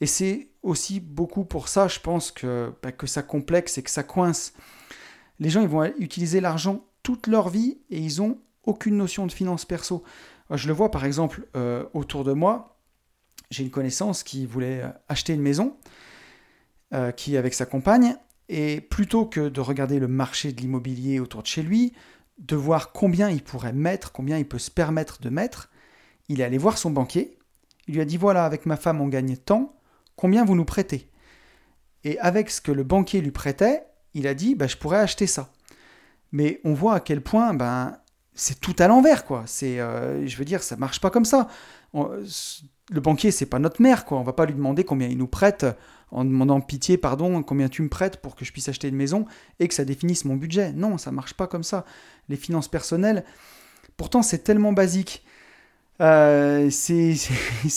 [0.00, 3.90] Et c'est aussi beaucoup pour ça, je pense, que, bah, que ça complexe et que
[3.90, 4.52] ça coince.
[5.38, 9.32] Les gens, ils vont utiliser l'argent toute leur vie et ils ont aucune notion de
[9.32, 10.04] finances perso.
[10.50, 12.78] Je le vois par exemple euh, autour de moi,
[13.50, 15.76] j'ai une connaissance qui voulait euh, acheter une maison,
[16.94, 18.16] euh, qui avec sa compagne,
[18.48, 21.92] et plutôt que de regarder le marché de l'immobilier autour de chez lui,
[22.38, 25.70] de voir combien il pourrait mettre, combien il peut se permettre de mettre,
[26.28, 27.36] il est allé voir son banquier,
[27.86, 29.74] il lui a dit voilà, avec ma femme on gagne tant,
[30.16, 31.08] combien vous nous prêtez?
[32.04, 33.84] Et avec ce que le banquier lui prêtait,
[34.14, 35.50] il a dit bah, je pourrais acheter ça.
[36.32, 37.98] Mais on voit à quel point ben,
[38.34, 39.42] c'est tout à l'envers, quoi.
[39.46, 41.48] C'est, euh, je veux dire, ça marche pas comme ça.
[41.94, 44.18] le banquier, c'est pas notre mère, quoi.
[44.18, 45.66] On va pas lui demander combien il nous prête
[46.10, 49.26] en demandant pitié, pardon, combien tu me prêtes pour que je puisse acheter une maison
[49.60, 50.72] et que ça définisse mon budget.
[50.72, 51.84] Non, ça marche pas comme ça.
[52.28, 53.24] Les finances personnelles,
[53.96, 55.24] pourtant, c'est tellement basique.
[56.00, 57.14] Euh, c'est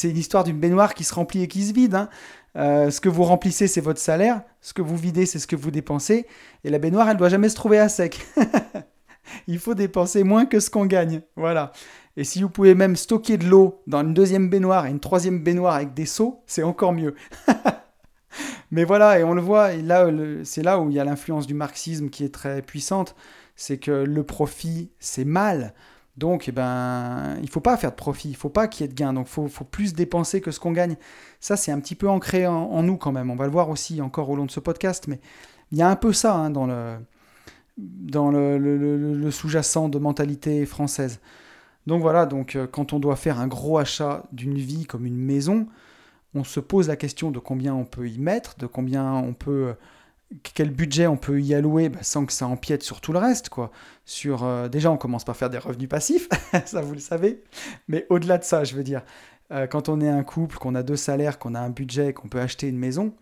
[0.03, 1.95] l'histoire d'une baignoire qui se remplit et qui se vide.
[1.95, 2.09] Hein.
[2.57, 4.41] Euh, ce que vous remplissez, c'est votre salaire.
[4.61, 6.25] Ce que vous videz, c'est ce que vous dépensez.
[6.63, 8.25] Et la baignoire, elle doit jamais se trouver à sec.
[9.47, 11.21] il faut dépenser moins que ce qu'on gagne.
[11.35, 11.71] Voilà.
[12.17, 15.39] Et si vous pouvez même stocker de l'eau dans une deuxième baignoire et une troisième
[15.39, 17.15] baignoire avec des seaux, c'est encore mieux.
[18.71, 20.09] Mais voilà, et on le voit, et là,
[20.43, 23.15] c'est là où il y a l'influence du marxisme qui est très puissante,
[23.55, 25.73] c'est que le profit, c'est mal.
[26.17, 28.91] Donc, eh ben, il faut pas faire de profit, il faut pas qu'il y ait
[28.91, 30.95] de gain, donc il faut, plus dépenser que ce qu'on gagne.
[31.39, 33.29] Ça, c'est un petit peu ancré en, nous quand même.
[33.29, 35.19] On va le voir aussi encore au long de ce podcast, mais
[35.71, 36.97] il y a un peu ça hein, dans le,
[37.77, 41.19] dans le, sous-jacent de mentalité française.
[41.87, 45.17] Donc voilà, donc euh, quand on doit faire un gros achat d'une vie comme une
[45.17, 45.67] maison,
[46.35, 49.69] on se pose la question de combien on peut y mettre, de combien on peut,
[49.69, 53.19] euh, quel budget on peut y allouer bah, sans que ça empiète sur tout le
[53.19, 53.71] reste, quoi.
[54.05, 56.29] Sur euh, déjà, on commence par faire des revenus passifs,
[56.65, 57.43] ça vous le savez,
[57.87, 59.03] mais au-delà de ça, je veux dire,
[59.69, 62.39] quand on est un couple, qu'on a deux salaires, qu'on a un budget, qu'on peut
[62.39, 63.13] acheter une maison,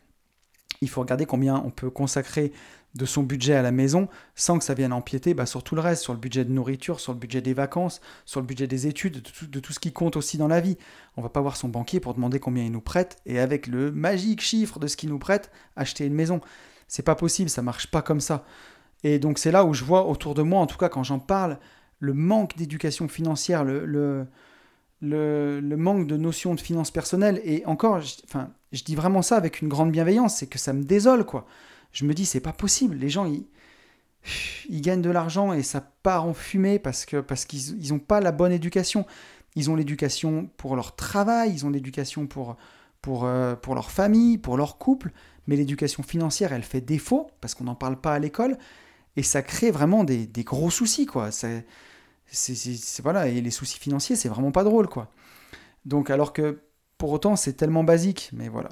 [0.82, 2.52] il faut regarder combien on peut consacrer
[2.96, 5.82] de son budget à la maison sans que ça vienne empiéter bah, sur tout le
[5.82, 8.88] reste, sur le budget de nourriture, sur le budget des vacances, sur le budget des
[8.88, 10.78] études, de tout, ce qui compte aussi dans la vie.
[11.16, 13.92] On va pas voir son banquier pour demander combien il nous prête et avec le
[13.92, 16.42] magique chiffre de ce qu'il nous prête, acheter une maison.
[16.88, 18.44] C'est pas possible, ça marche pas comme ça.
[19.04, 21.20] Et donc c'est là où je vois autour de moi, en tout cas quand j'en
[21.20, 21.60] parle,
[22.00, 23.86] le manque d'éducation financière, le,
[25.02, 27.40] le, manque de notion de finances personnelles.
[27.44, 30.74] Et encore, je, enfin, je dis vraiment ça avec une grande bienveillance, c'est que ça
[30.74, 31.46] me désole, quoi
[31.92, 32.96] je me dis, c'est pas possible.
[32.98, 37.90] Les gens, ils, gagnent de l'argent et ça part en fumée parce que parce qu'ils
[37.90, 39.06] n'ont pas la bonne éducation.
[39.56, 42.56] Ils ont l'éducation pour leur travail, ils ont l'éducation pour,
[43.02, 45.12] pour, euh, pour leur famille, pour leur couple,
[45.48, 48.58] mais l'éducation financière, elle fait défaut parce qu'on n'en parle pas à l'école
[49.16, 51.32] et ça crée vraiment des, des gros soucis, quoi.
[51.32, 51.66] C'est,
[53.02, 55.12] voilà, et les soucis financiers, c'est vraiment pas drôle, quoi.
[55.86, 56.62] Donc, alors que
[56.98, 58.70] pour autant, c'est tellement basique, mais voilà.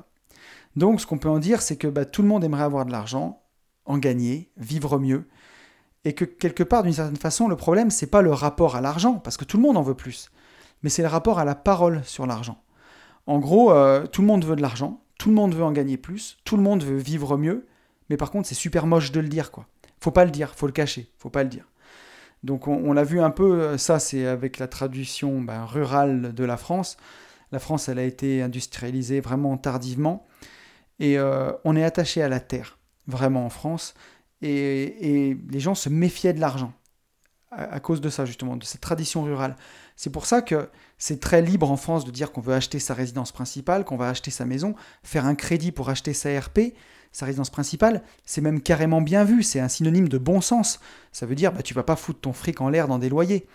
[0.77, 2.91] Donc, ce qu'on peut en dire, c'est que bah, tout le monde aimerait avoir de
[2.91, 3.41] l'argent,
[3.85, 5.27] en gagner, vivre mieux,
[6.05, 9.15] et que quelque part, d'une certaine façon, le problème, c'est pas le rapport à l'argent,
[9.15, 10.29] parce que tout le monde en veut plus,
[10.83, 12.61] mais c'est le rapport à la parole sur l'argent.
[13.25, 15.97] En gros, euh, tout le monde veut de l'argent, tout le monde veut en gagner
[15.97, 17.65] plus, tout le monde veut vivre mieux,
[18.11, 19.65] mais par contre, c'est super moche de le dire, quoi.
[19.99, 21.65] Faut pas le dire, faut le cacher, faut pas le dire.
[22.43, 26.43] Donc, on, l'a vu un peu, euh, ça, c'est avec la traduction ben, rurale de
[26.43, 26.97] la France.
[27.51, 30.27] La France, elle a été industrialisée vraiment tardivement.
[30.99, 33.93] Et euh, on est attaché à la terre, vraiment en France.
[34.41, 36.73] Et, les gens se méfiaient de l'argent
[37.51, 39.55] à, cause de ça, justement, de cette tradition rurale.
[39.95, 42.93] C'est pour ça que c'est très libre en France de dire qu'on veut acheter sa
[42.93, 46.73] résidence principale, qu'on va acheter sa maison, faire un crédit pour acheter sa RP,
[47.11, 50.79] sa résidence principale, c'est même carrément bien vu, c'est un synonyme de bon sens.
[51.11, 53.47] Ça veut dire, bah, tu vas pas foutre ton fric en l'air dans des loyers.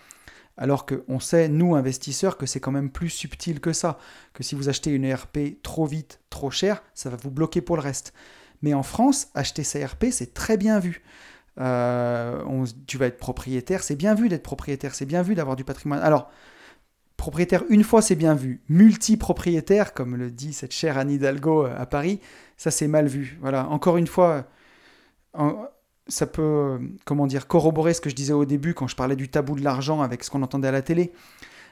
[0.57, 3.99] Alors qu'on sait, nous investisseurs, que c'est quand même plus subtil que ça,
[4.35, 7.77] que si vous achetez une ERP trop vite, trop cher, ça va vous bloquer pour
[7.77, 8.13] le reste.
[8.61, 11.03] Mais en France, acheter sa ERP, c'est très bien vu.
[11.61, 15.65] Euh, tu vas être propriétaire, c'est bien vu d'être propriétaire, c'est bien vu d'avoir du
[15.65, 16.01] patrimoine.
[16.01, 16.31] Alors,
[17.17, 18.63] propriétaire une fois, c'est bien vu.
[18.69, 22.21] Multipropriétaire, comme le dit cette chère Anne Hidalgo euh, à Paris,
[22.57, 23.39] ça c'est mal vu.
[23.41, 24.47] Voilà, encore une fois,
[26.13, 29.17] ça peut, euh, comment dire, corroborer ce que je disais au début quand je parlais
[29.17, 31.13] du tabou de l'argent avec ce qu'on entendait à la télé.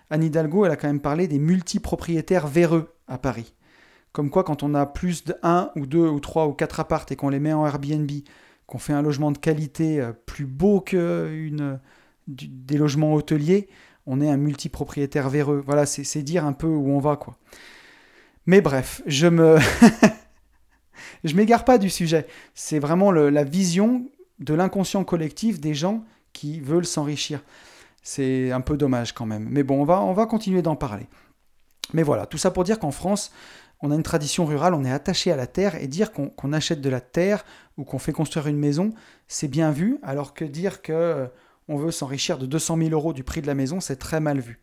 [0.09, 3.55] Anne Hidalgo, elle a quand même parlé des multipropriétaires véreux à Paris.
[4.12, 7.12] Comme quoi, quand on a plus de 1 ou 2 ou 3 ou 4 appartes
[7.12, 8.11] et qu'on les met en Airbnb,
[8.66, 11.79] qu'on fait un logement de qualité euh, plus beau que une,
[12.26, 13.68] des logements hôteliers,
[14.07, 15.62] on est un multipropriétaire véreux.
[15.64, 17.37] Voilà, c'est dire un peu où on va, quoi.
[18.46, 19.59] Mais bref, je me...
[21.24, 22.26] je m'égare pas du sujet.
[22.55, 24.07] C'est vraiment la vision
[24.40, 27.42] de l'inconscient collectif des gens qui veulent s'enrichir.
[28.03, 29.46] C'est un peu dommage quand même.
[29.50, 31.07] Mais bon, on va, on va continuer d'en parler.
[31.92, 33.33] Mais voilà, tout ça pour dire qu'en France,
[33.83, 36.81] on a une tradition rurale, on est attaché à la terre, et dire qu'on achète
[36.81, 37.44] de la terre
[37.76, 38.92] ou qu'on fait construire une maison,
[39.26, 41.26] c'est bien vu, alors que dire que euh,
[41.68, 44.38] on veut s'enrichir de 200 000 euros du prix de la maison, c'est très mal
[44.38, 44.61] vu.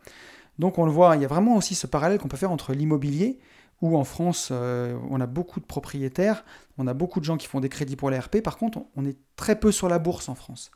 [0.60, 2.74] Donc on le voit, il y a vraiment aussi ce parallèle qu'on peut faire entre
[2.74, 3.40] l'immobilier,
[3.82, 6.44] où en France, euh, on a beaucoup de propriétaires,
[6.78, 9.06] on a beaucoup de gens qui font des crédits pour les RP, par contre, on
[9.06, 10.72] est très peu sur la bourse en France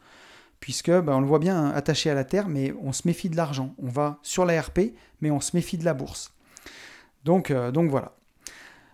[0.61, 3.35] puisque ben, on le voit bien attaché à la terre, mais on se méfie de
[3.35, 3.73] l'argent.
[3.81, 6.33] On va sur la RP, mais on se méfie de la bourse.
[7.25, 8.13] Donc, euh, donc voilà.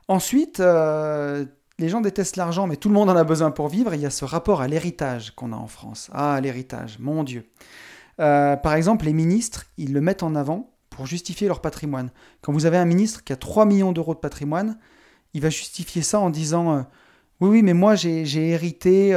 [0.08, 1.46] Ensuite, euh,
[1.78, 3.94] les gens détestent l'argent, mais tout le monde en a besoin pour vivre.
[3.94, 6.10] il y a ce rapport à l'héritage qu'on a en France.
[6.14, 7.46] Ah, l'héritage, mon Dieu.
[8.18, 12.10] Par exemple, les ministres, ils le mettent en avant pour justifier leur patrimoine.
[12.42, 14.78] Quand vous avez un ministre qui a 3 millions d'euros de patrimoine,
[15.34, 16.82] il va justifier ça en disant euh,
[17.40, 19.14] Oui, oui, mais moi j'ai hérité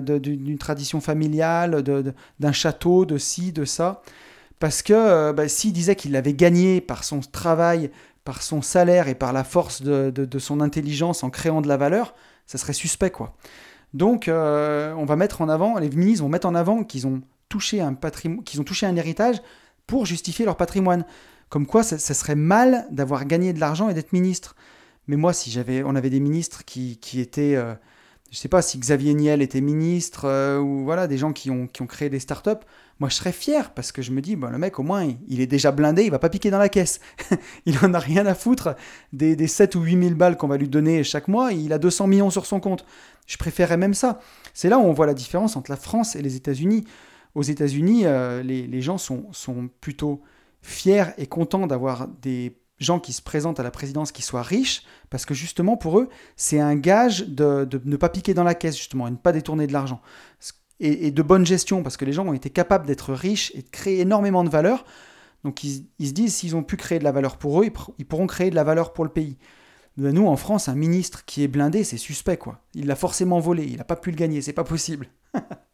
[0.00, 4.02] d'une tradition familiale, d'un château, de ci, de ça.
[4.60, 7.90] Parce que bah, s'il disait qu'il l'avait gagné par son travail,
[8.24, 12.14] par son salaire et par la force de, son intelligence en créant de la valeur,
[12.46, 13.36] ça serait suspect, quoi.
[13.92, 17.22] Donc, euh, on va mettre en avant, les ministres vont mettre en avant qu'ils ont
[17.48, 19.40] touché un patrimoine, qu'ils ont touché un héritage
[19.86, 21.04] pour justifier leur patrimoine.
[21.48, 24.56] Comme quoi, ça, serait mal d'avoir gagné de l'argent et d'être ministre.
[25.06, 27.74] Mais moi, si j'avais, on avait des ministres qui, étaient, euh,
[28.30, 31.66] je sais pas si Xavier Niel était ministre euh, ou voilà des gens qui ont,
[31.66, 32.64] qui ont créé des startups,
[32.98, 35.40] moi je serais fier parce que je me dis, bon, le mec au moins il,
[35.40, 37.00] est déjà blindé, il va pas piquer dans la caisse.
[37.66, 38.74] il en a rien à foutre
[39.12, 41.78] des, des 7 ou 8 000 balles qu'on va lui donner chaque mois, il a
[41.78, 42.86] 200 millions sur son compte.
[43.26, 44.20] Je préférerais même ça.
[44.52, 46.84] C'est là où on voit la différence entre la France et les États-Unis.
[47.34, 49.24] Aux États-Unis, euh, les, gens sont,
[49.80, 50.22] plutôt
[50.62, 54.84] fiers et contents d'avoir des gens qui se présentent à la présidence qui soient riches,
[55.10, 58.76] parce que justement pour eux, c'est un gage de, ne pas piquer dans la caisse,
[58.76, 60.00] justement, et ne pas détourner de l'argent.
[60.80, 63.68] Et, de bonne gestion, parce que les gens ont été capables d'être riches et de
[63.68, 64.84] créer énormément de valeur.
[65.42, 67.66] Donc ils, se disent, s'ils ont pu créer de la valeur pour eux,
[67.98, 69.38] ils, pourront créer de la valeur pour le pays.
[69.96, 72.60] Nous, en France, un ministre qui est blindé, c'est suspect, quoi.
[72.74, 75.08] Il l'a forcément volé, il n'a pas pu le gagner, c'est pas possible.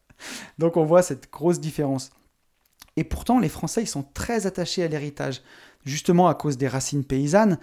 [0.57, 2.11] Donc on voit cette grosse différence.
[2.97, 5.41] Et pourtant, les Français, ils sont très attachés à l'héritage
[5.85, 7.57] justement à cause des racines paysannes,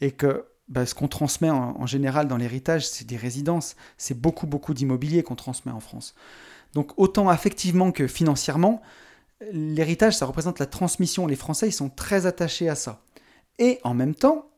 [0.00, 4.46] et que bah, ce qu'on transmet en, général dans l'héritage, c'est des résidences, c'est beaucoup,
[4.46, 6.14] beaucoup d'immobilier qu'on transmet en France.
[6.72, 8.80] Donc autant affectivement que financièrement,
[9.52, 11.26] l'héritage, ça représente la transmission.
[11.26, 13.02] Les Français, ils sont très attachés à ça.
[13.58, 14.48] Et en même temps,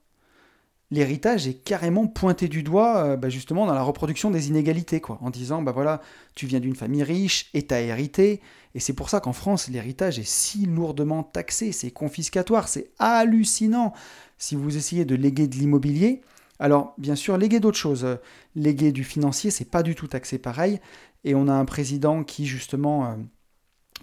[0.91, 5.19] l'héritage est carrément pointé du doigt euh, bah, justement dans la reproduction des inégalités, quoi,
[5.21, 6.01] en disant, bah voilà,
[6.35, 8.41] tu viens d'une famille riche et t'as hérité,
[8.75, 13.95] et c'est pour ça qu'en France, l'héritage est si lourdement taxé, c'est confiscatoire, c'est hallucinant.
[14.39, 16.21] Si vous essayez de léguer de l'immobilier,
[16.59, 18.17] alors bien sûr, léguer d'autres choses, euh,
[18.55, 20.81] léguer du financier, c'est pas du tout taxé pareil,
[21.25, 23.15] et on a un président qui justement euh,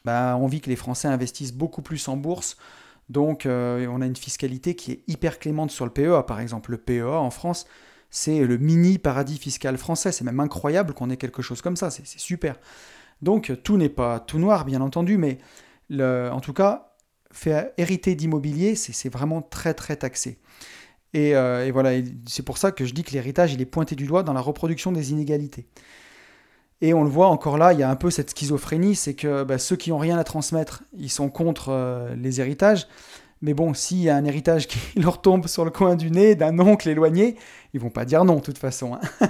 [0.06, 2.58] bah, envie que les Français investissent beaucoup plus en bourse,
[3.10, 6.72] donc euh, on a une fiscalité qui est hyper clémente sur le PEA, par exemple.
[6.72, 7.66] Le PEA en France,
[8.10, 10.12] c'est le mini paradis fiscal français.
[10.12, 12.60] C'est même incroyable qu'on ait quelque chose comme ça, c'est super.
[13.22, 15.38] Donc tout n'est pas tout noir, bien entendu, mais
[16.02, 16.94] en tout cas,
[17.32, 20.40] faire hériter d'immobilier, c'est vraiment très très taxé.
[21.14, 21.92] Et, euh, et voilà,
[22.28, 24.42] c'est pour ça que je dis que l'héritage, il est pointé du doigt dans la
[24.42, 25.68] reproduction des inégalités.
[26.84, 29.46] Et on le voit encore là, il y a un peu cette schizophrénie, c'est que
[29.46, 32.90] bah, ceux qui n'ont rien à transmettre, ils sont contre euh, les héritages.
[33.42, 36.36] Mais bon, s'il y a un héritage qui leur tombe sur le coin du nez
[36.36, 37.38] d'un oncle éloigné,
[37.74, 38.96] ils vont pas dire non, de toute façon.
[38.96, 39.30] Hein.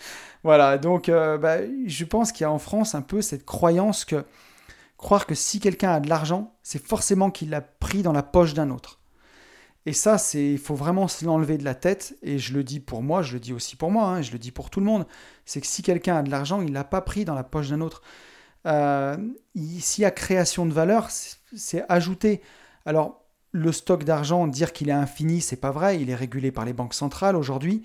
[0.44, 4.04] voilà, donc euh, bah, je pense qu'il y a en France un peu cette croyance
[4.04, 4.24] que
[4.96, 8.54] croire que si quelqu'un a de l'argent, c'est forcément qu'il l'a pris dans la poche
[8.54, 9.00] d'un autre.
[9.86, 12.16] Et ça, c'est, il faut vraiment se l'enlever de la tête.
[12.22, 14.38] Et je le dis pour moi, je le dis aussi pour moi, hein, je le
[14.38, 15.06] dis pour tout le monde.
[15.44, 17.80] C'est que si quelqu'un a de l'argent, il l'a pas pris dans la poche d'un
[17.80, 18.02] autre.
[18.66, 19.16] Euh,
[19.80, 22.42] S'il y a création de valeur, c'est ajouter.
[22.86, 26.00] Alors, le stock d'argent, dire qu'il est infini, c'est pas vrai.
[26.00, 27.82] Il est régulé par les banques centrales aujourd'hui.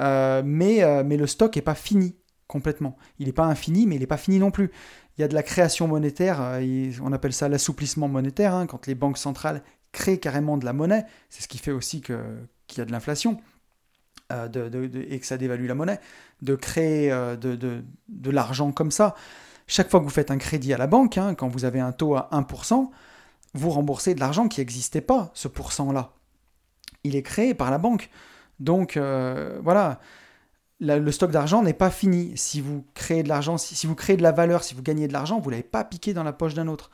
[0.00, 2.16] Euh, mais, euh, mais le stock n'est pas fini
[2.46, 2.96] complètement.
[3.18, 4.70] Il n'est pas infini, mais il n'est pas fini non plus.
[5.16, 8.86] Il y a de la création monétaire, euh, on appelle ça l'assouplissement monétaire, hein, quand
[8.86, 9.62] les banques centrales
[9.92, 12.16] créer carrément de la monnaie, c'est ce qui fait aussi qu'il
[12.78, 13.40] y a de l'inflation.
[14.32, 14.48] Euh,
[15.08, 16.00] et que ça dévalue la monnaie,
[16.40, 19.14] de créer euh, de, l'argent comme ça.
[19.66, 21.92] Chaque fois que vous faites un crédit à la banque, hein, quand vous avez un
[21.92, 22.88] taux à 1%,
[23.54, 26.12] vous remboursez de l'argent qui n'existait pas, ce pourcent-là.
[27.04, 28.08] Il est créé par la banque.
[28.58, 30.00] Donc euh, voilà,
[30.80, 32.32] le stock d'argent n'est pas fini.
[32.36, 35.12] Si vous créez de l'argent, si, vous créez de la valeur, si vous gagnez de
[35.12, 36.90] l'argent, vous ne l'avez pas piqué dans la poche d'un autre.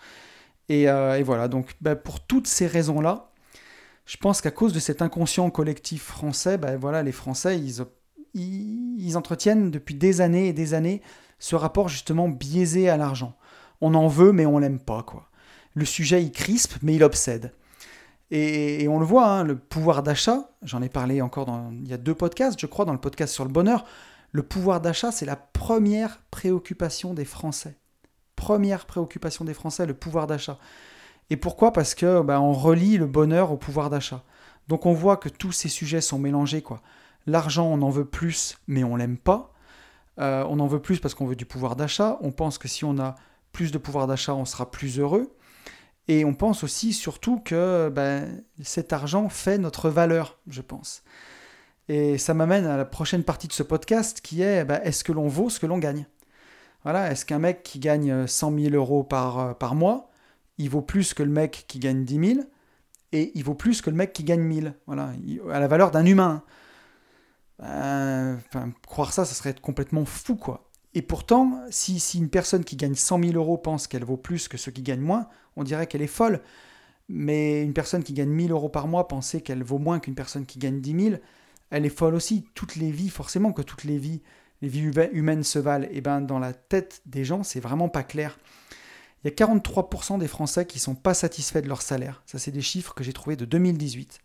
[0.69, 3.31] Et, euh, voilà, donc bah, pour toutes ces raisons-là,
[4.05, 7.61] je pense qu'à cause de cet inconscient collectif français, bah, voilà, les Français,
[8.35, 11.03] ils, entretiennent depuis des années et des années
[11.39, 13.37] ce rapport justement biaisé à l'argent.
[13.81, 15.31] On en veut, mais on l'aime pas, quoi.
[15.75, 17.53] Le sujet, il crispe, mais il obsède.
[18.31, 21.49] Et, on le voit, hein, le pouvoir d'achat, j'en ai parlé encore
[21.81, 23.85] il y a deux podcasts, je crois, dans le podcast sur le bonheur,
[24.33, 27.79] le pouvoir d'achat, c'est la première préoccupation des Français.
[28.39, 30.59] Première préoccupation des Français, le pouvoir d'achat.
[31.29, 31.73] Et pourquoi?
[31.73, 34.23] Parce que bah, on relie le bonheur au pouvoir d'achat.
[34.69, 36.81] Donc on voit que tous ces sujets sont mélangés, quoi.
[37.27, 39.53] L'argent, on en veut plus, mais on l'aime pas.
[40.21, 42.17] Euh, on en veut plus parce qu'on veut du pouvoir d'achat.
[42.21, 43.17] On pense que si on a
[43.51, 45.35] plus de pouvoir d'achat, on sera plus heureux.
[46.07, 51.03] Et on pense aussi surtout que ben, cet argent fait notre valeur, je pense.
[51.89, 55.11] Et ça m'amène à la prochaine partie de ce podcast qui est ben, est-ce que
[55.11, 56.07] l'on vaut ce que l'on gagne?
[56.85, 60.11] Voilà, est-ce qu'un mec qui gagne 100 000 euros par, euh, par mois,
[60.59, 62.47] il vaut plus que le mec qui gagne 10 000
[63.13, 65.13] et il vaut plus que le mec qui gagne 1000 Voilà,
[65.51, 66.43] à la valeur d'un humain.
[67.59, 68.39] Ben,
[68.87, 70.69] croire ça, ça serait complètement fou, quoi.
[70.95, 74.57] Et pourtant, si, une personne qui gagne 100 000 euros pense qu'elle vaut plus que
[74.57, 76.43] ceux qui gagnent moins, on dirait qu'elle est folle.
[77.09, 80.47] Mais une personne qui gagne 1000 euros par mois penser qu'elle vaut moins qu'une personne
[80.47, 81.17] qui gagne 10 000,
[81.71, 82.47] elle est folle aussi.
[82.55, 84.23] Toutes les vies, forcément que toutes les vies,
[84.63, 85.89] les vies humaines se valent.
[85.91, 88.39] Et ben dans la tête des gens, c'est vraiment pas clair.
[89.23, 92.23] Il y a 43% des Français qui sont pas satisfaits de leur salaire.
[92.27, 94.21] Ça, c'est des chiffres que j'ai trouvés de 2018.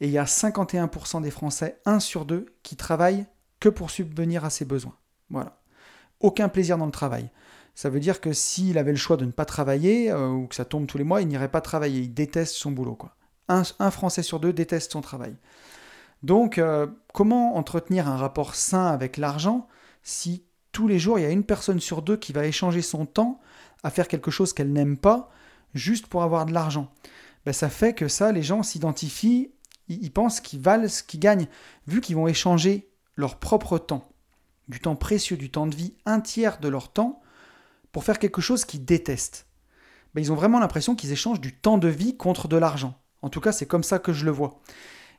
[0.00, 3.26] Et il y a 51% des Français, 1 sur 2, qui travaillent
[3.60, 4.96] que pour subvenir à ses besoins.
[5.30, 5.62] Voilà
[6.22, 7.28] aucun plaisir dans le travail.
[7.74, 10.54] Ça veut dire que s'il avait le choix de ne pas travailler, euh, ou que
[10.54, 12.00] ça tombe tous les mois, il n'irait pas travailler.
[12.00, 12.94] Il déteste son boulot.
[12.94, 13.14] Quoi.
[13.48, 15.36] Un, Français sur deux déteste son travail.
[16.22, 19.66] Donc, euh, comment entretenir un rapport sain avec l'argent
[20.02, 23.06] si tous les jours, il y a une personne sur deux qui va échanger son
[23.06, 23.40] temps
[23.82, 25.30] à faire quelque chose qu'elle n'aime pas,
[25.74, 26.92] juste pour avoir de l'argent?
[27.44, 29.52] Ben, Ça fait que ça, les gens s'identifient,
[29.88, 31.48] ils pensent qu'ils valent ce qu'ils gagnent,
[31.86, 34.12] vu qu'ils vont échanger leur propre temps
[34.68, 37.20] du temps précieux, du temps de vie, un tiers de leur temps,
[37.90, 39.46] pour faire quelque chose qu'ils détestent.
[40.14, 42.98] Ben, ils ont vraiment l'impression qu'ils échangent du temps de vie contre de l'argent.
[43.22, 44.60] En tout cas, c'est comme ça que je le vois.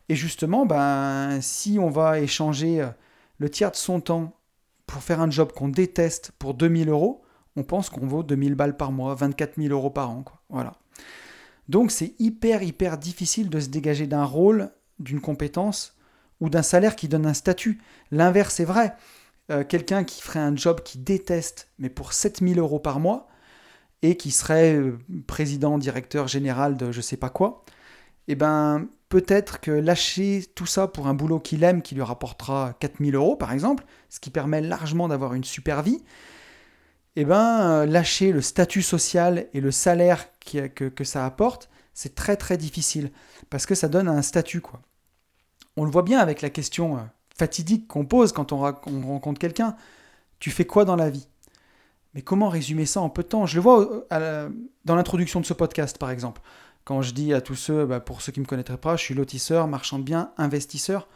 [0.10, 2.90] Et justement, ben, si on va échanger euh,
[3.38, 4.34] le tiers de son temps
[4.86, 7.24] pour faire un job qu'on déteste pour 2000 euros,
[7.56, 10.26] on pense qu'on vaut 2000 balles par mois, 24 000 euros par an.
[10.50, 10.74] Voilà.
[11.70, 15.96] Donc c'est hyper, hyper difficile de se dégager d'un rôle, d'une compétence
[16.42, 17.82] ou d'un salaire qui donne un statut.
[18.12, 18.96] L'inverse est vrai.
[19.52, 23.28] Euh, quelqu'un qui ferait un job qu'il déteste, mais pour 7000 euros par mois,
[24.02, 27.64] et qui serait euh, président, directeur général de je sais pas quoi,
[28.28, 32.74] eh ben peut-être que lâcher tout ça pour un boulot qu'il aime, qui lui rapportera
[32.80, 36.02] 4000 euros par exemple, ce qui permet largement d'avoir une super vie,
[37.16, 42.36] eh ben euh, lâcher le statut social et le salaire que, ça apporte, c'est très
[42.36, 43.12] très difficile,
[43.50, 44.82] parce que ça donne un statut quoi.
[45.78, 47.00] On le voit bien avec la question
[47.36, 49.76] fatidique qu'on pose quand on, rencontre quelqu'un.
[50.40, 51.28] Tu fais quoi dans la vie?
[52.14, 53.46] Mais comment résumer ça en peu de temps?
[53.46, 54.50] Je le vois euh,
[54.86, 56.42] dans l'introduction de ce podcast, par exemple.
[56.86, 59.04] Quand je dis à tous ceux, bah, pour ceux qui ne me connaîtraient pas, je
[59.04, 61.08] suis lotisseur, marchand de biens, investisseur.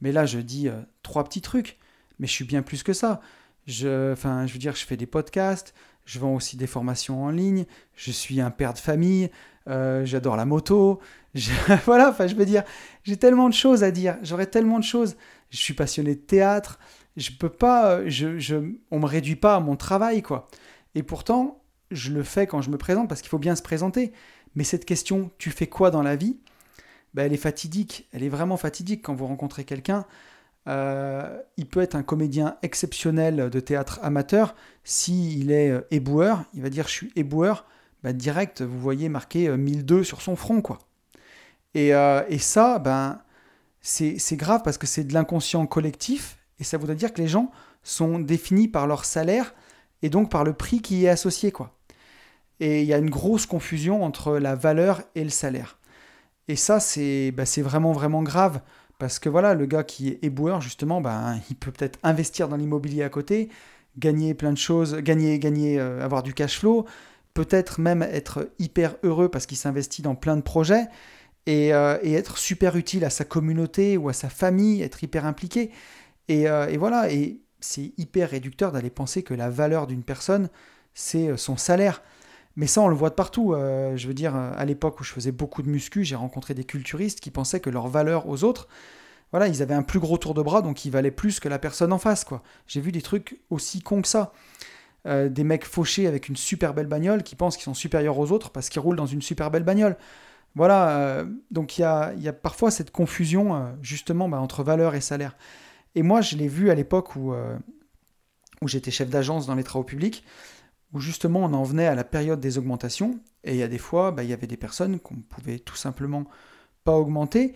[0.00, 1.78] Mais là, je dis euh, trois petits trucs.
[2.18, 3.20] Mais je suis bien plus que ça.
[3.66, 7.30] Je, enfin, je veux dire, je fais des podcasts, je vends aussi des formations en
[7.30, 9.30] ligne, je suis un père de famille,
[9.68, 11.00] euh, j'adore la moto.
[11.84, 12.64] voilà, enfin, je veux dire,
[13.04, 15.16] j'ai tellement de choses à dire, j'aurais tellement de choses.
[15.50, 16.78] Je suis passionné de théâtre,
[17.16, 18.56] je peux pas, je, je,
[18.90, 20.48] on me réduit pas à mon travail, quoi.
[20.94, 24.12] Et pourtant, je le fais quand je me présente parce qu'il faut bien se présenter.
[24.54, 26.38] Mais cette question, tu fais quoi dans la vie?
[27.14, 30.06] Ben, Elle est fatidique, elle est vraiment fatidique quand vous rencontrez quelqu'un.
[30.68, 34.54] Euh, il peut être un comédien exceptionnel de théâtre amateur.
[34.84, 37.66] S'il est euh, éboueur, il va dire je suis éboueur.
[38.02, 40.60] Ben, direct, vous voyez marqué 1002 euh, sur son front.
[40.60, 40.78] quoi.
[41.74, 41.92] Et,
[42.38, 43.20] ça, ben,
[43.80, 46.38] c'est grave parce que c'est de l'inconscient collectif.
[46.58, 47.50] Et ça voudrait dire que les gens
[47.82, 49.54] sont définis par leur salaire
[50.02, 51.50] et donc par le prix qui y est associé.
[51.50, 51.74] quoi.
[52.62, 55.80] Et il y a une grosse confusion entre la valeur et le salaire.
[56.46, 58.60] Et ça, c'est ben, vraiment, vraiment grave.
[59.00, 62.56] Parce que voilà, le gars qui est éboueur, justement, ben, il peut peut-être investir dans
[62.56, 63.48] l'immobilier à côté,
[63.98, 66.86] gagner plein de choses, gagner, gagner, euh, avoir du cash flow,
[67.34, 70.86] peut-être même être hyper heureux parce qu'il s'investit dans plein de projets
[71.46, 75.72] et, euh, être super utile à sa communauté ou à sa famille, être hyper impliqué.
[76.28, 80.48] Et, euh, et voilà, et c'est hyper réducteur d'aller penser que la valeur d'une personne,
[80.94, 82.02] c'est son salaire.
[82.56, 83.54] Mais ça, on le voit de partout.
[83.54, 86.64] Euh, je veux dire, à l'époque où je faisais beaucoup de muscu, j'ai rencontré des
[86.64, 88.68] culturistes qui pensaient que leur valeur aux autres,
[89.32, 91.58] voilà, ils avaient un plus gros tour de bras, donc ils valaient plus que la
[91.58, 92.42] personne en face, quoi.
[92.66, 94.32] J'ai vu des trucs aussi cons que ça.
[95.04, 98.30] Euh, des mecs fauchés avec une super belle bagnole qui pensent qu'ils sont supérieurs aux
[98.30, 99.96] autres parce qu'ils roulent dans une super belle bagnole.
[100.54, 104.62] Voilà, euh, donc il y a, y a, parfois cette confusion euh, justement bah, entre
[104.62, 105.36] valeur et salaire.
[105.96, 107.34] Et moi, je l'ai vu à l'époque où,
[108.62, 110.24] où j'étais chef d'agence dans les travaux publics,
[110.92, 113.78] où justement on en venait à la période des augmentations, et il y a des
[113.78, 116.24] fois, bah, il y avait des personnes qu'on pouvait tout simplement
[116.84, 117.54] pas augmenter,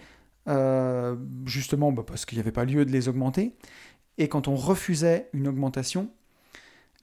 [1.45, 3.57] justement bah, parce qu'il n'y avait pas lieu de les augmenter.
[4.19, 6.11] Et quand on refusait une augmentation,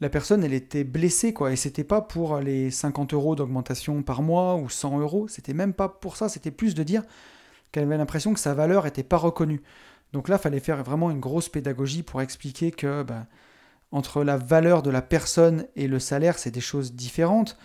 [0.02, 1.52] la personne, elle était blessée, quoi.
[1.52, 5.28] Et c'était pas pour les 50 euros d'augmentation par mois ou 100 euros.
[5.28, 6.30] C'était même pas pour ça.
[6.30, 7.04] C'était plus de dire
[7.72, 9.62] qu'elle avait l'impression que sa valeur n'était pas reconnue.
[10.12, 13.28] Donc là, fallait faire vraiment une grosse pédagogie pour expliquer que bah,
[13.94, 17.58] entre la valeur de la personne et le salaire, c'est des choses différentes.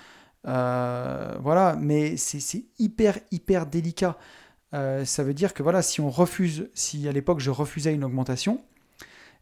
[0.47, 4.17] Euh, voilà, mais c'est hyper, hyper délicat.
[4.75, 8.05] Euh, ça veut dire que voilà, si on refuse, si à l'époque je refusais une
[8.05, 8.61] augmentation,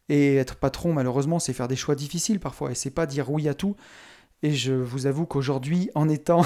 [0.08, 3.48] et être patron, malheureusement, c'est faire des choix difficiles parfois, et c'est pas dire oui
[3.48, 3.74] à tout.
[4.44, 6.42] Et je vous avoue qu'aujourd'hui, en étant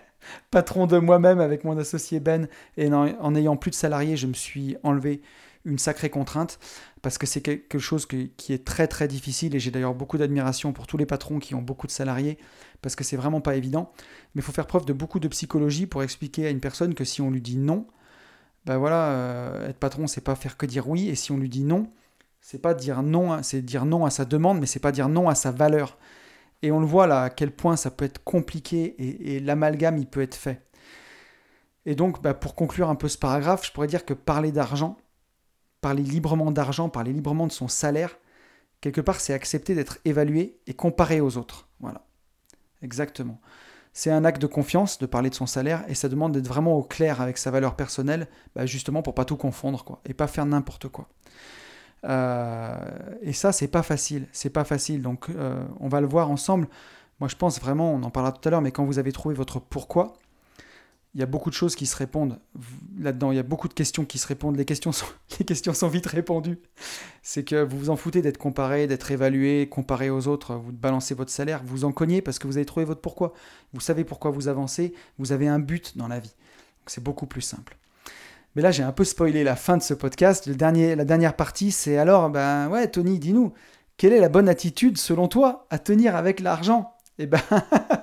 [0.52, 4.34] patron de moi-même avec mon associé Ben, et en, ayant plus de salariés, je me
[4.34, 5.20] suis enlevé
[5.64, 6.58] une sacrée contrainte,
[7.02, 10.72] parce que c'est quelque chose qui est très très difficile, et j'ai d'ailleurs beaucoup d'admiration
[10.72, 12.38] pour tous les patrons qui ont beaucoup de salariés,
[12.82, 13.92] parce que c'est vraiment pas évident.
[14.34, 17.04] Mais il faut faire preuve de beaucoup de psychologie pour expliquer à une personne que
[17.04, 17.86] si on lui dit non,
[18.66, 21.48] ben voilà, euh, être patron, c'est pas faire que dire oui, et si on lui
[21.48, 21.90] dit non,
[22.40, 25.28] c'est pas dire non, c'est dire non à sa demande, mais c'est pas dire non
[25.28, 25.98] à sa valeur.
[26.62, 28.94] Et on le voit là à quel point ça peut être compliqué
[29.34, 30.62] et, l'amalgame il peut être fait.
[31.86, 34.98] Et donc bah, pour conclure un peu ce paragraphe, je pourrais dire que parler d'argent,
[35.80, 38.18] parler librement d'argent, parler librement de son salaire,
[38.80, 41.68] quelque part c'est accepter d'être évalué et comparé aux autres.
[41.80, 42.02] Voilà.
[42.82, 43.40] Exactement.
[43.92, 46.74] C'est un acte de confiance de parler de son salaire et ça demande d'être vraiment
[46.76, 50.28] au clair avec sa valeur personnelle, bah, justement pour pas tout confondre quoi, et pas
[50.28, 51.08] faire n'importe quoi.
[52.04, 52.76] Euh,
[53.22, 54.26] et ça, c'est pas facile.
[54.32, 55.02] C'est pas facile.
[55.02, 56.68] Donc, euh, on va le voir ensemble.
[57.18, 59.34] Moi, je pense vraiment, on en parlera tout à l'heure, mais quand vous avez trouvé
[59.34, 60.14] votre pourquoi,
[61.14, 62.38] il y a beaucoup de choses qui se répondent
[62.98, 63.32] là-dedans.
[63.32, 64.56] Il y a beaucoup de questions qui se répondent.
[64.56, 65.06] Les questions sont,
[65.38, 66.58] les questions sont vite répondues.
[67.22, 70.54] C'est que vous vous en foutez d'être comparé, d'être évalué, comparé aux autres.
[70.54, 73.32] Vous balancez votre salaire, vous en cognez parce que vous avez trouvé votre pourquoi.
[73.72, 74.94] Vous savez pourquoi vous avancez.
[75.18, 76.34] Vous avez un but dans la vie.
[76.86, 77.76] c'est beaucoup plus simple.
[78.56, 80.46] Mais là, j'ai un peu spoilé la fin de ce podcast.
[80.46, 83.52] Le dernier, la dernière partie, c'est alors, ben ouais, Tony, dis-nous,
[83.96, 86.94] quelle est la bonne attitude selon toi à tenir avec l'argent?
[87.18, 87.40] Eh ben,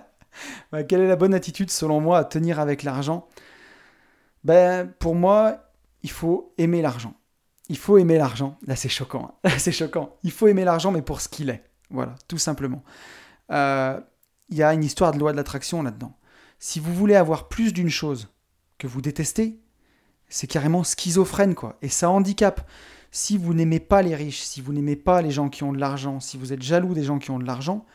[0.87, 3.27] quelle est la bonne attitude selon moi à tenir avec l'argent?
[4.43, 5.71] Ben, pour moi,
[6.03, 7.13] il faut aimer l'argent.
[7.69, 8.57] Il faut aimer l'argent.
[8.65, 9.39] Là, c'est choquant.
[9.43, 9.49] Hein.
[9.57, 10.15] c'est choquant.
[10.23, 11.63] Il faut aimer l'argent, mais pour ce qu'il est.
[11.89, 12.83] Voilà, tout simplement.
[13.51, 13.99] Euh,
[14.49, 16.17] il y a une histoire de loi de l'attraction là-dedans.
[16.59, 18.29] Si vous voulez avoir plus d'une chose
[18.77, 19.59] que vous détestez,
[20.29, 21.77] c'est carrément schizophrène, quoi.
[21.81, 22.69] Et ça handicape.
[23.11, 25.79] Si vous n'aimez pas les riches, si vous n'aimez pas les gens qui ont de
[25.79, 27.85] l'argent, si vous êtes jaloux des gens qui ont de l'argent,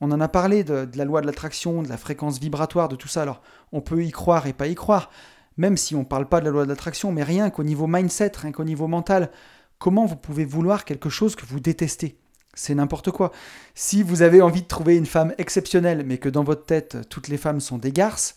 [0.00, 3.08] on en a parlé de, la loi de l'attraction, de la fréquence vibratoire, de tout
[3.08, 3.22] ça.
[3.22, 3.42] Alors,
[3.72, 5.10] on peut y croire et pas y croire,
[5.56, 7.86] même si on ne parle pas de la loi de l'attraction, mais rien qu'au niveau
[7.86, 9.30] mindset, rien qu'au niveau mental,
[9.78, 12.18] comment vous pouvez vouloir quelque chose que vous détestez?
[12.54, 13.30] C'est n'importe quoi.
[13.74, 17.28] Si vous avez envie de trouver une femme exceptionnelle, mais que dans votre tête, toutes
[17.28, 18.36] les femmes sont des garces,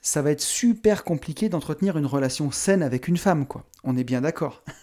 [0.00, 3.64] ça va être super compliqué d'entretenir une relation saine avec une femme, quoi.
[3.84, 4.62] On est bien d'accord.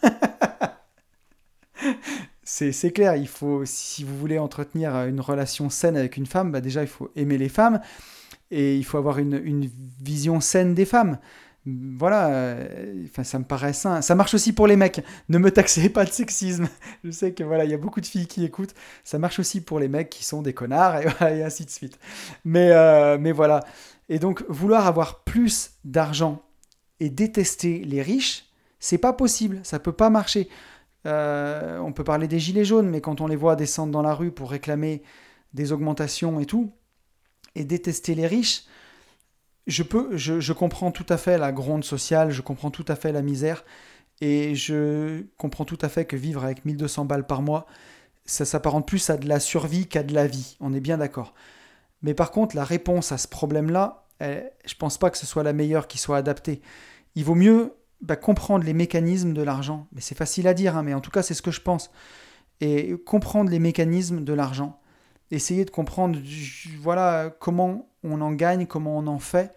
[2.72, 6.62] c'est clair, il faut, si vous voulez entretenir une relation saine avec une femme, bah
[6.62, 7.80] déjà il faut aimer les femmes
[8.52, 9.70] et il faut avoir une,
[10.02, 11.18] vision saine des femmes.
[11.66, 14.02] Voilà, euh, enfin, ça me paraît sain.
[14.02, 15.06] Ça marche aussi pour les mecs.
[15.30, 16.68] Ne me taxez pas de sexisme.
[17.04, 18.74] Je sais que voilà, il y a beaucoup de filles qui écoutent.
[19.04, 21.06] Ça marche aussi pour les mecs qui sont des connards et,
[21.38, 21.99] et ainsi de suite.
[22.43, 23.62] Mais, euh, mais voilà,
[24.12, 26.41] et donc, vouloir avoir plus d'argent
[26.99, 28.43] et détester les riches,
[28.78, 30.49] c'est pas possible, ça peut pas marcher.
[31.06, 34.14] Euh, on peut parler des gilets jaunes, mais quand on les voit descendre dans la
[34.14, 35.02] rue pour réclamer
[35.54, 36.72] des augmentations et tout,
[37.56, 38.66] et détester les riches,
[39.68, 43.12] je, peux, je, comprends tout à fait la gronde sociale, je comprends tout à fait
[43.12, 43.64] la misère,
[44.22, 47.66] et je comprends tout à fait que vivre avec 1200 balles par mois,
[48.26, 51.34] ça s'apparente plus à de la survie qu'à de la vie, on est bien d'accord.
[52.04, 55.54] Mais par contre, la réponse à ce problème-là, je pense pas que ce soit la
[55.54, 56.62] meilleure qui soit adaptée.
[57.16, 59.88] Il vaut mieux bah, comprendre les mécanismes de l'argent.
[59.93, 61.91] Mais c'est facile à dire, hein, mais en tout cas, c'est ce que je pense.
[62.60, 64.80] Et comprendre les mécanismes de l'argent.
[65.32, 66.20] Essayer de comprendre
[66.80, 69.56] voilà, comment on en gagne, comment on en fait.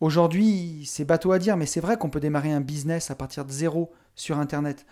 [0.00, 3.44] Aujourd'hui, c'est bateau à dire, mais c'est vrai qu'on peut démarrer un business à partir
[3.44, 4.86] de zéro sur Internet.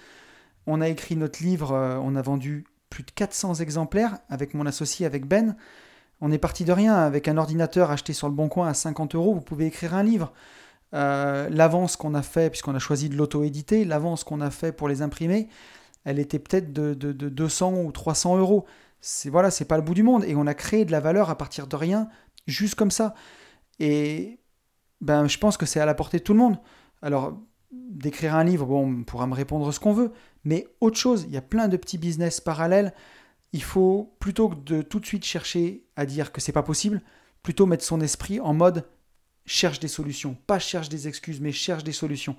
[0.67, 4.65] On a écrit notre livre, euh, on a vendu plus de 400 exemplaires avec mon
[4.67, 5.57] associé, avec Ben.
[6.21, 6.95] On est parti de rien.
[6.95, 10.03] Avec un ordinateur acheté sur le bon coin à 50 euros, vous pouvez écrire un
[10.03, 10.33] livre.
[10.95, 14.89] Euh, l'avance qu'on a fait, puisqu'on a choisi de l'auto-éditer, l'avance qu'on a fait pour
[14.89, 15.49] les imprimer,
[16.05, 18.67] elle était peut-être de, 200 ou 300 euros.
[19.01, 20.25] C'est voilà, c'est pas le bout du monde.
[20.25, 22.09] Et on a créé de la valeur à partir de rien,
[22.47, 23.15] juste comme ça.
[23.79, 24.41] Et
[25.01, 26.59] ben, je pense que c'est à la portée de tout le monde.
[27.03, 27.39] Alors,
[27.73, 30.13] d'écrire un livre, bon, on pourra me répondre ce qu'on veut,
[30.45, 32.93] mais autre chose, il y a plein de petits business parallèles.
[33.53, 37.03] Il faut, plutôt que de tout de suite chercher à dire que c'est pas possible,
[37.43, 38.85] plutôt mettre son esprit en mode
[39.47, 40.37] cherche des solutions.
[40.47, 42.37] Pas cherche des excuses, mais cherche des solutions.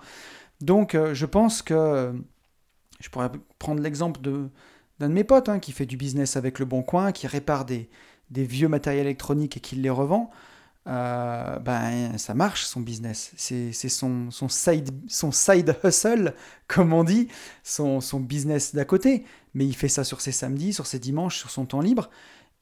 [0.61, 2.13] Donc, euh, je pense que
[2.99, 4.49] je pourrais prendre l'exemple de,
[4.99, 7.65] d'un de mes potes hein, qui fait du business avec le Bon Coin, qui répare
[7.65, 7.89] des,
[8.29, 10.31] des vieux matériels électroniques et qui les revend.
[10.85, 13.31] Euh, ben, ça marche son business.
[13.37, 16.33] C'est, son, son, side, son side hustle,
[16.67, 17.27] comme on dit,
[17.63, 19.25] son, son business d'à côté.
[19.53, 22.09] Mais il fait ça sur ses samedis, sur ses dimanches, sur son temps libre,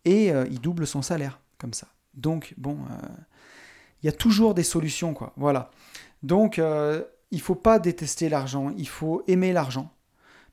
[0.05, 1.87] et euh, il double son salaire, comme ça.
[2.13, 2.77] Donc, bon,
[4.01, 5.33] il y a toujours des solutions, quoi.
[5.37, 5.71] Voilà.
[6.23, 6.61] Donc,
[7.31, 9.91] il faut pas détester l'argent, il faut aimer l'argent.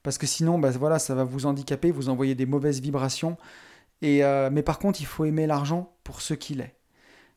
[0.02, 3.36] Parce que sinon, ben, voilà, ça va vous handicaper, vous envoyer des mauvaises vibrations.
[4.00, 4.22] Et,
[4.52, 6.76] mais par contre, il faut aimer l'argent pour ce qu'il est.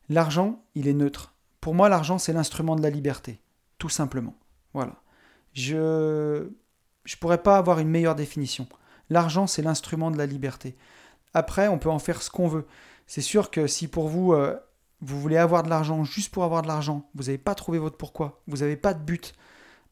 [0.08, 1.34] L'argent, il est neutre.
[1.60, 3.40] Pour moi, l'argent, c'est l'instrument de la liberté,
[3.78, 4.34] tout simplement.
[4.74, 4.96] Voilà.
[5.52, 8.66] Je ne pourrais pas avoir une meilleure définition.
[9.10, 10.76] L'argent, c'est l'instrument de la liberté.
[11.34, 12.66] Après, on peut en faire ce qu'on veut.
[13.06, 14.58] C'est sûr que si pour vous, euh,
[15.02, 17.96] vous voulez avoir de l'argent juste pour avoir de l'argent, vous n'avez pas trouvé votre
[17.96, 19.34] pourquoi, vous n'avez pas de but,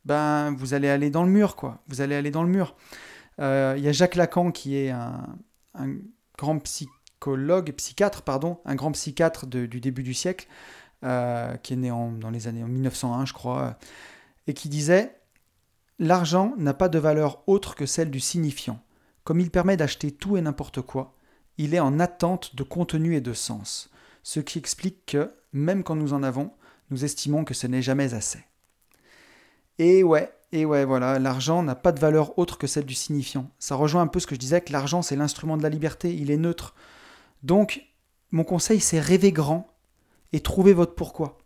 [0.04, 1.82] ben vous allez aller dans le mur, quoi.
[1.88, 2.76] Vous allez aller dans le mur.
[3.40, 5.36] Euh, il y a Jacques Lacan qui est un,
[6.38, 10.48] grand psychologue psychiatre, pardon, un grand psychiatre du début du siècle,
[11.04, 13.76] euh, qui est né dans les années 1901, je crois,
[14.46, 15.20] et qui disait
[15.98, 18.82] L'argent n'a pas de valeur autre que celle du signifiant.
[19.24, 21.14] Comme il permet d'acheter tout et n'importe quoi,
[21.58, 23.90] il est en attente de contenu et de sens,
[24.22, 26.52] ce qui explique que, même quand nous en avons,
[26.90, 28.40] nous estimons que ce n'est jamais assez.
[29.78, 33.50] Et ouais, et ouais, voilà, l'argent n'a pas de valeur autre que celle du signifiant.
[33.58, 36.14] Ça rejoint un peu ce que je disais, que l'argent c'est l'instrument de la liberté,
[36.14, 36.74] il est neutre.
[37.42, 37.86] Donc,
[38.32, 39.72] mon conseil, c'est rêver grand
[40.32, 41.38] et trouver votre pourquoi.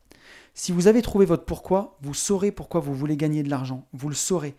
[0.55, 3.87] Si vous avez trouvé votre pourquoi, vous saurez pourquoi vous voulez gagner de l'argent.
[3.93, 4.55] Vous le saurez.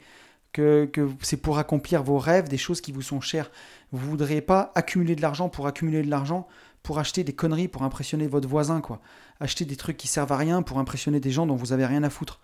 [0.52, 0.90] Que,
[1.22, 3.52] c'est pour accomplir vos rêves, des choses qui vous sont chères.
[3.92, 6.48] Vous ne voudrez pas accumuler de l'argent pour accumuler de l'argent,
[6.86, 9.02] pour acheter des conneries, pour impressionner votre voisin, quoi.
[9.40, 12.04] Acheter des trucs qui servent à rien pour impressionner des gens dont vous avez rien
[12.04, 12.42] à foutre.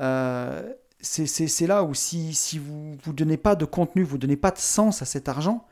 [0.00, 4.36] Euh, c'est là où si, si vous ne donnez pas de contenu, vous ne donnez
[4.36, 5.68] pas de sens à cet argent,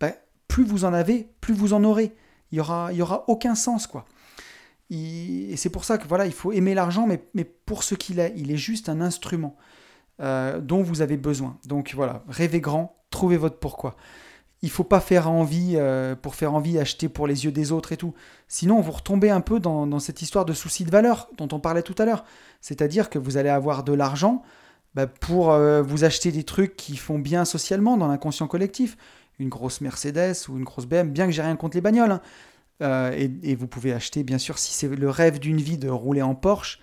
[0.00, 0.14] ben,
[0.48, 2.14] plus vous en avez, plus vous en aurez.
[2.50, 4.06] Il y aura, y aura aucun sens, quoi.
[4.88, 8.20] Et c'est pour ça que voilà, il faut aimer l'argent, mais, mais pour ce qu'il
[8.20, 9.54] est, il est juste un instrument
[10.22, 11.58] euh, dont vous avez besoin.
[11.66, 13.96] Donc voilà, rêvez grand, trouvez votre pourquoi.
[14.64, 17.92] Il faut pas faire envie euh, pour faire envie, acheter pour les yeux des autres
[17.92, 18.14] et tout.
[18.48, 21.82] Sinon, vous retombez un peu dans, cette histoire de souci de valeur dont on parlait
[21.82, 22.24] tout à l'heure.
[22.60, 24.42] C'est-à-dire que vous allez avoir de l'argent
[24.94, 28.96] bah, pour euh, vous acheter des trucs qui font bien socialement dans l'inconscient collectif
[29.38, 32.12] une grosse Mercedes ou une grosse BM, bien que j'ai rien contre les bagnoles.
[32.12, 32.20] Hein.
[32.82, 36.22] Euh, et, vous pouvez acheter, bien sûr, si c'est le rêve d'une vie de rouler
[36.22, 36.80] en Porsche,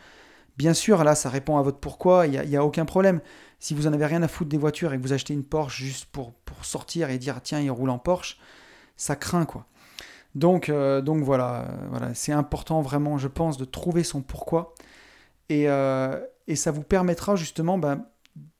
[0.57, 3.19] bien sûr, là, ça répond à votre pourquoi, il n'y a, aucun problème.
[3.61, 5.81] Si vous en avez rien à foutre des voitures et que vous achetez une Porsche
[5.81, 8.37] juste pour, sortir et dire, tiens, il roule en Porsche,
[8.97, 9.65] ça craint, quoi.
[10.35, 12.13] Donc, euh, donc voilà, euh, voilà.
[12.13, 14.75] c'est important vraiment, je pense, de trouver son pourquoi.
[15.47, 18.05] Et, et ça vous permettra justement ben,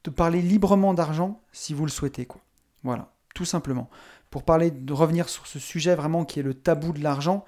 [0.04, 2.26] de parler librement d'argent si vous le souhaitez.
[2.26, 2.42] Quoi.
[2.84, 3.90] Voilà tout simplement.
[4.30, 7.46] Pour parler, de revenir sur ce sujet vraiment qui est le tabou de l'argent,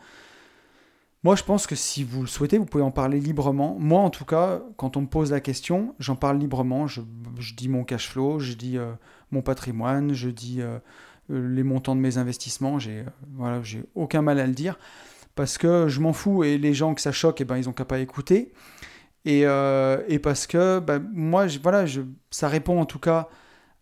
[1.23, 3.77] moi je pense que si vous le souhaitez, vous pouvez en parler librement.
[3.79, 6.85] Moi en tout cas, quand on me pose la question, j'en parle librement.
[6.87, 7.01] Je,
[7.55, 8.91] dis mon cash flow, je dis euh,
[9.31, 10.79] mon patrimoine, je dis euh,
[11.29, 12.77] les montants de mes investissements.
[12.77, 13.05] J'ai euh,
[13.35, 14.77] voilà, j'ai aucun mal à le dire
[15.35, 17.73] parce que je m'en fous et les gens que ça choque, eh ben ils ont
[17.73, 18.51] qu'à pas écouter.
[19.25, 23.29] Et, et parce que ben, moi, voilà, je, ça répond en tout cas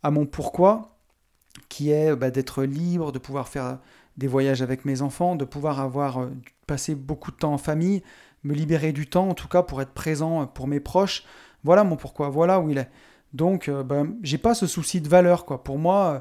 [0.04, 1.00] à mon pourquoi
[1.68, 3.80] qui est bah, d'être libre, de pouvoir faire
[4.18, 6.28] des voyages avec mes enfants, de pouvoir avoir
[6.72, 8.04] euh, passé beaucoup de temps en famille,
[8.44, 11.24] me libérer du temps en tout cas pour être présent pour mes proches.
[11.64, 12.90] Voilà mon pourquoi, voilà où il est.
[13.34, 15.64] Donc euh, bah, j'ai pas ce souci de valeur quoi.
[15.64, 16.20] Pour moi, euh,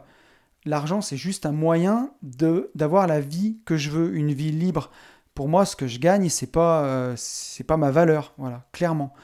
[0.64, 4.90] l'argent c'est juste un moyen de d'avoir la vie que je veux, une vie libre.
[5.34, 9.14] Pour moi, ce que je gagne, c'est pas c'est pas ma valeur, voilà, clairement.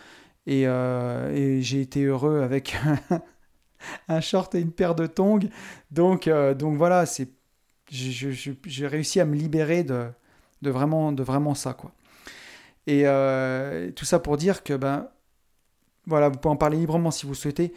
[0.46, 2.76] Et, et j'ai été heureux avec
[4.08, 5.48] un short et une paire de tongs.
[5.90, 7.30] Donc, euh, donc voilà, c'est,
[7.88, 10.08] j'ai réussi à me libérer de,
[10.62, 11.74] de, vraiment, de vraiment ça.
[11.74, 11.92] Quoi.
[12.86, 15.08] Et euh, tout ça pour dire que, ben,
[16.06, 17.74] voilà, vous pouvez en parler librement si vous souhaitez.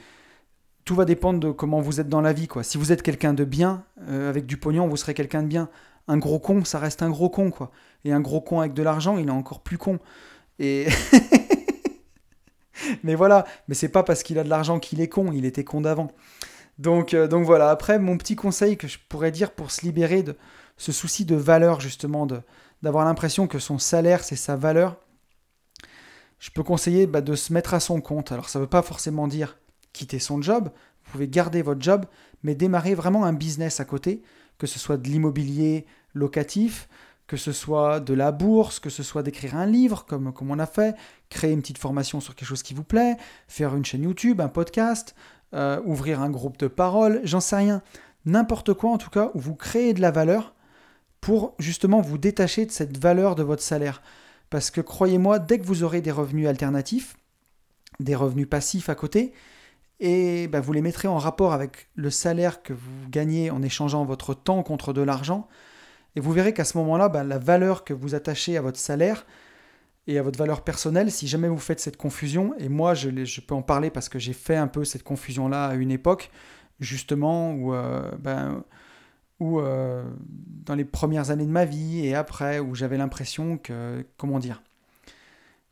[0.86, 2.48] Tout va dépendre de comment vous êtes dans la vie.
[2.48, 2.64] Quoi.
[2.64, 5.70] Si vous êtes quelqu'un de bien, euh, avec du pognon, vous serez quelqu'un de bien.
[6.08, 7.52] Un gros con, ça reste un gros con.
[7.52, 7.72] quoi.
[8.06, 10.00] Et un gros con avec de l'argent, il est encore plus con.
[10.58, 10.88] Et
[13.04, 15.64] mais voilà, mais c'est pas parce qu'il a de l'argent qu'il est con, il était
[15.64, 16.12] con d'avant.
[16.78, 20.24] Donc, euh, donc voilà, après, mon petit conseil que je pourrais dire pour se libérer
[20.24, 20.38] de
[20.78, 22.26] ce souci de valeur, justement,
[22.82, 24.98] d'avoir l'impression que son salaire, c'est sa valeur,
[26.40, 28.32] je peux conseiller bah, de se mettre à son compte.
[28.32, 29.58] Alors, ça ne veut pas forcément dire
[29.94, 30.70] quitter son job,
[31.04, 32.06] vous pouvez garder votre job,
[32.44, 34.22] mais démarrer vraiment un business à côté,
[34.58, 36.88] que ce soit de l'immobilier locatif,
[37.28, 40.60] que ce soit de la bourse, que ce soit d'écrire un livre, comme, comme on
[40.60, 40.96] a fait,
[41.30, 43.18] créer une petite formation sur quelque chose qui vous plaît,
[43.48, 45.16] faire une chaîne YouTube, un podcast,
[45.54, 47.82] euh, ouvrir un groupe de parole, j'en sais rien.
[48.26, 50.54] N'importe quoi en tout cas, où vous créez de la valeur
[51.22, 54.02] pour justement vous détacher de cette valeur de votre salaire.
[54.50, 57.16] Parce que croyez-moi, dès que vous aurez des revenus alternatifs,
[58.00, 59.34] des revenus passifs à côté,
[60.00, 64.06] et ben, vous les mettrez en rapport avec le salaire que vous gagnez en échangeant
[64.06, 65.48] votre temps contre de l'argent,
[66.16, 69.26] et vous verrez qu'à ce moment-là, ben, la valeur que vous attachez à votre salaire
[70.08, 73.54] et à votre valeur personnelle, si jamais vous faites cette confusion, et moi je, peux
[73.54, 76.32] en parler parce que j'ai fait un peu cette confusion-là à une époque,
[76.80, 78.64] justement, où, euh, ben,
[79.40, 80.04] où euh,
[80.66, 84.62] dans les premières années de ma vie et après, où j'avais l'impression que, comment dire,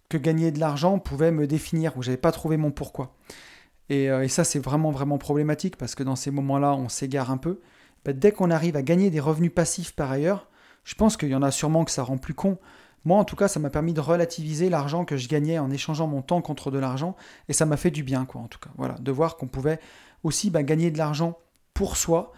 [0.10, 3.16] que gagner de l'argent pouvait me définir, où j'avais pas trouvé mon pourquoi.
[3.90, 7.38] Et, euh, ça, c'est vraiment, vraiment problématique parce que dans ces moments-là, on s'égare un
[7.38, 7.60] peu.
[8.06, 10.48] Ben, dès qu'on arrive à gagner des revenus passifs par ailleurs,
[10.84, 12.58] je pense qu'il y en a sûrement que ça rend plus con.
[13.04, 16.08] Moi, en tout cas, ça m'a permis de relativiser l'argent que je gagnais en échangeant
[16.08, 17.16] mon temps contre de l'argent,
[17.48, 18.70] et ça m'a fait du bien, quoi, en tout cas.
[18.78, 19.80] Voilà, de voir qu'on pouvait
[20.24, 21.38] aussi ben, gagner de l'argent
[21.74, 22.34] pour soi,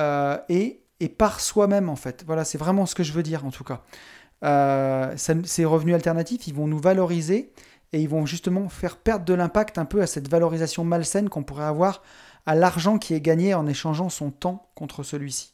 [0.00, 0.80] euh, et,
[1.16, 2.24] par soi-même en fait.
[2.26, 3.82] Voilà, c'est vraiment ce que je veux dire en tout cas.
[4.44, 7.52] Euh, ces revenus alternatifs, ils vont nous valoriser
[7.92, 11.42] et ils vont justement faire perdre de l'impact un peu à cette valorisation malsaine qu'on
[11.42, 12.02] pourrait avoir
[12.46, 15.52] à l'argent qui est gagné en échangeant son temps contre celui-ci.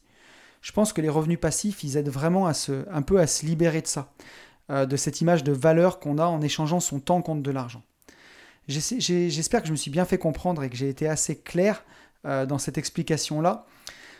[0.61, 3.45] Je pense que les revenus passifs, ils aident vraiment à se, un peu à se
[3.45, 4.13] libérer de ça,
[4.69, 7.83] euh, de cette image de valeur qu'on a en échangeant son temps contre de l'argent.
[8.67, 11.85] J'espère que je me suis bien fait comprendre et que j'ai été assez clair
[12.25, 13.65] dans cette explication-là.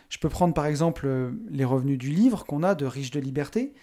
[0.08, 3.20] Je peux prendre par exemple euh, les revenus du livre qu'on a de Riche de
[3.20, 3.74] Liberté.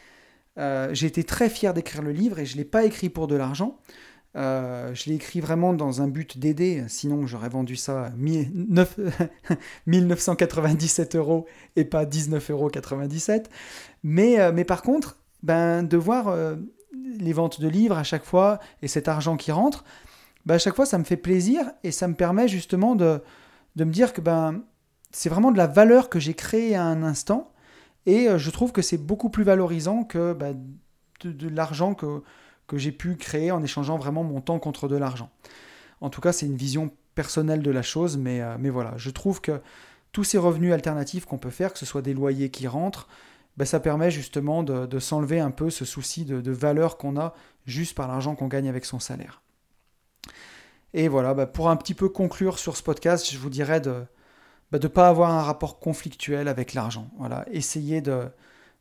[0.58, 3.28] Euh, j'ai été très fier d'écrire le livre et je ne l'ai pas écrit pour
[3.28, 3.78] de l'argent.
[4.36, 8.10] Euh, je l'ai écrit vraiment dans un but d'aider, sinon j'aurais vendu ça à
[9.86, 11.46] 1997 euros
[11.78, 12.70] et pas 19,97 euros.
[14.04, 16.36] Mais, mais par contre, ben, de voir
[17.18, 19.86] les ventes de livres à chaque fois et cet argent qui rentre,
[20.46, 23.22] ben, à chaque fois ça me fait plaisir et ça me permet justement de,
[23.78, 24.64] de me dire que ben,
[25.16, 27.54] c'est vraiment de la valeur que j'ai créée à un instant.
[28.06, 30.50] Et euh, je trouve que c'est beaucoup plus valorisant que bah,
[31.24, 32.22] de, l'argent que,
[32.74, 35.30] j'ai pu créer en échangeant vraiment mon temps contre de l'argent.
[36.02, 39.40] En tout cas, c'est une vision personnelle de la chose, mais, euh, voilà, je trouve
[39.40, 39.62] que
[40.12, 43.08] tous ces revenus alternatifs qu'on peut faire, que ce soit des loyers qui rentrent,
[43.56, 47.34] bah, ça permet justement de, s'enlever un peu ce souci de, valeur qu'on a
[47.66, 49.42] juste par l'argent qu'on gagne avec son salaire.
[50.94, 54.06] Et voilà, bah, pour un petit peu conclure sur ce podcast, je vous dirais de,
[54.72, 57.10] bah, de ne pas avoir un rapport conflictuel avec l'argent.
[57.18, 58.30] Voilà, essayez de,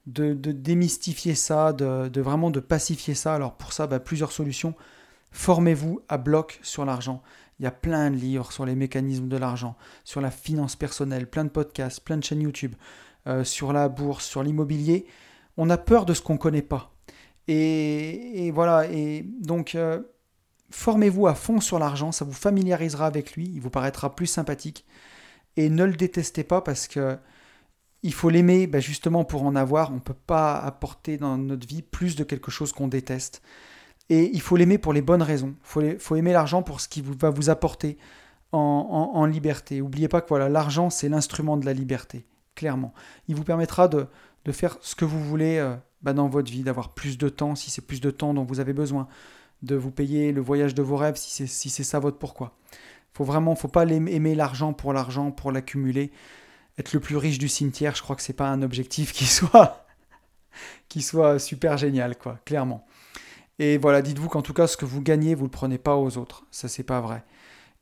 [0.07, 3.35] de, démystifier ça, de, vraiment de pacifier ça.
[3.35, 4.75] Alors pour ça, bah, plusieurs solutions.
[5.33, 7.23] Formez-vous à bloc sur l'argent.
[7.59, 11.29] Il y a plein de livres sur les mécanismes de l'argent, sur la finance personnelle,
[11.29, 12.75] plein de podcasts, plein de chaînes YouTube,
[13.27, 15.07] euh, sur la bourse, sur l'immobilier.
[15.57, 16.93] On a peur de ce qu'on ne connaît pas.
[17.47, 20.01] Et, voilà, et donc euh,
[20.71, 24.87] formez-vous à fond sur l'argent, ça vous familiarisera avec lui, il vous paraîtra plus sympathique
[25.57, 27.17] et ne le détestez pas parce que
[28.05, 29.91] il faut l'aimer bah, justement pour en avoir.
[29.91, 33.43] On ne peut pas apporter dans notre vie plus de quelque chose qu'on déteste.
[34.11, 35.55] Et il faut l'aimer pour les bonnes raisons.
[35.77, 37.97] Il faut, aimer l'argent pour ce qui va vous apporter
[38.53, 39.79] en, liberté.
[39.79, 42.93] N'oubliez pas que voilà, l'argent, c'est l'instrument de la liberté, clairement.
[43.27, 44.07] Il vous permettra de,
[44.53, 47.71] faire ce que vous voulez euh, bah, dans votre vie, d'avoir plus de temps si
[47.71, 49.09] c'est plus de temps dont vous avez besoin,
[49.63, 52.55] de vous payer le voyage de vos rêves si c'est ça votre pourquoi.
[53.15, 56.11] Faut vraiment, faut pas aimer l'argent pour l'argent, pour l'accumuler.
[56.79, 59.87] Être le plus riche du cimetière, je crois que c'est pas un objectif qui soit,
[60.89, 62.85] qui soit super génial, quoi, clairement.
[63.61, 66.19] Et voilà, dites-vous qu'en tout cas, ce que vous gagnez, vous le prenez pas aux
[66.19, 66.45] autres.
[66.51, 67.25] Ça, c'est pas vrai.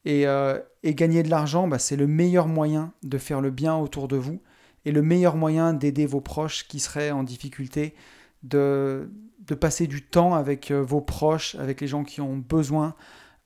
[0.04, 4.08] Et, euh, gagner de l'argent, bah, c'est le meilleur moyen de faire le bien autour
[4.08, 4.42] de vous
[4.84, 7.94] et le meilleur moyen d'aider vos proches qui seraient en difficulté,
[8.42, 9.10] de,
[9.46, 12.94] de passer du temps avec euh, vos proches, avec les gens qui ont besoin,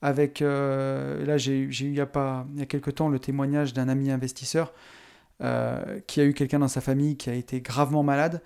[0.01, 3.19] avec, euh, là j'ai eu il y, a pas, il y a quelques temps le
[3.19, 4.73] témoignage d'un ami investisseur
[5.41, 8.41] euh, qui a eu quelqu'un dans sa famille qui a été gravement malade,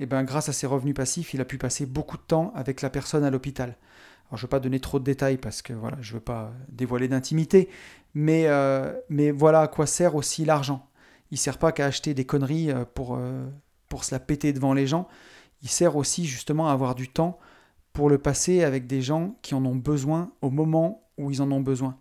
[0.00, 2.82] et ben grâce à ses revenus passifs, il a pu passer beaucoup de temps avec
[2.82, 3.76] la personne à l'hôpital.
[4.28, 7.08] Alors je veux pas donner trop de détails parce que voilà, je veux pas dévoiler
[7.08, 7.68] d'intimité,
[8.14, 10.86] mais, euh, mais voilà à quoi sert aussi l'argent.
[11.30, 13.18] Il sert pas qu'à acheter des conneries pour,
[13.88, 15.08] pour se la péter devant les gens,
[15.62, 17.38] il sert aussi justement à avoir du temps
[17.98, 21.50] pour le passer avec des gens qui en ont besoin au moment où ils en
[21.50, 21.96] ont besoin.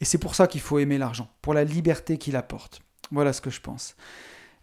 [0.00, 2.80] Et c'est pour ça qu'il faut aimer l'argent, pour la liberté qu'il apporte.
[3.10, 3.96] Voilà ce que je pense.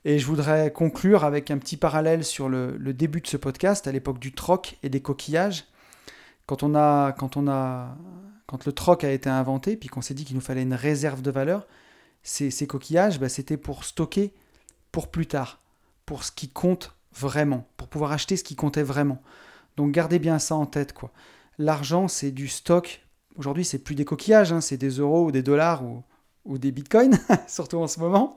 [0.05, 3.91] Et je voudrais conclure avec un petit parallèle sur le, début de ce podcast, à
[3.91, 5.65] l'époque du troc et des coquillages.
[6.45, 7.97] Quand, on a, quand, on a,
[8.45, 11.21] quand le troc a été inventé, puis qu'on s'est dit qu'il nous fallait une réserve
[11.21, 11.67] de valeur,
[12.21, 14.33] ces, ces coquillages, bah, c'était pour stocker
[14.93, 15.59] pour plus tard,
[16.05, 19.21] pour ce qui compte vraiment, pour pouvoir acheter ce qui comptait vraiment.
[19.77, 20.93] Donc gardez bien ça en tête.
[20.93, 21.11] quoi.
[21.57, 23.05] L'argent, c'est du stock.
[23.35, 26.03] Aujourd'hui, c'est plus des coquillages, hein, c'est des euros ou des dollars ou,
[26.45, 27.17] ou des bitcoins,
[27.47, 28.35] surtout en ce moment.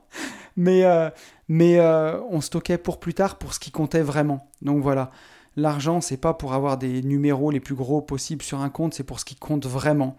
[0.56, 1.10] Mais, euh,
[1.48, 4.50] mais euh, on stockait pour plus tard pour ce qui comptait vraiment.
[4.62, 5.10] Donc voilà,
[5.56, 9.04] l'argent, c'est pas pour avoir des numéros les plus gros possibles sur un compte, c'est
[9.04, 10.16] pour ce qui compte vraiment.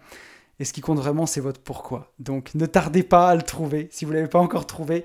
[0.60, 2.12] Et ce qui compte vraiment, c'est votre pourquoi.
[2.18, 5.04] Donc ne tardez pas à le trouver si vous ne l'avez pas encore trouvé.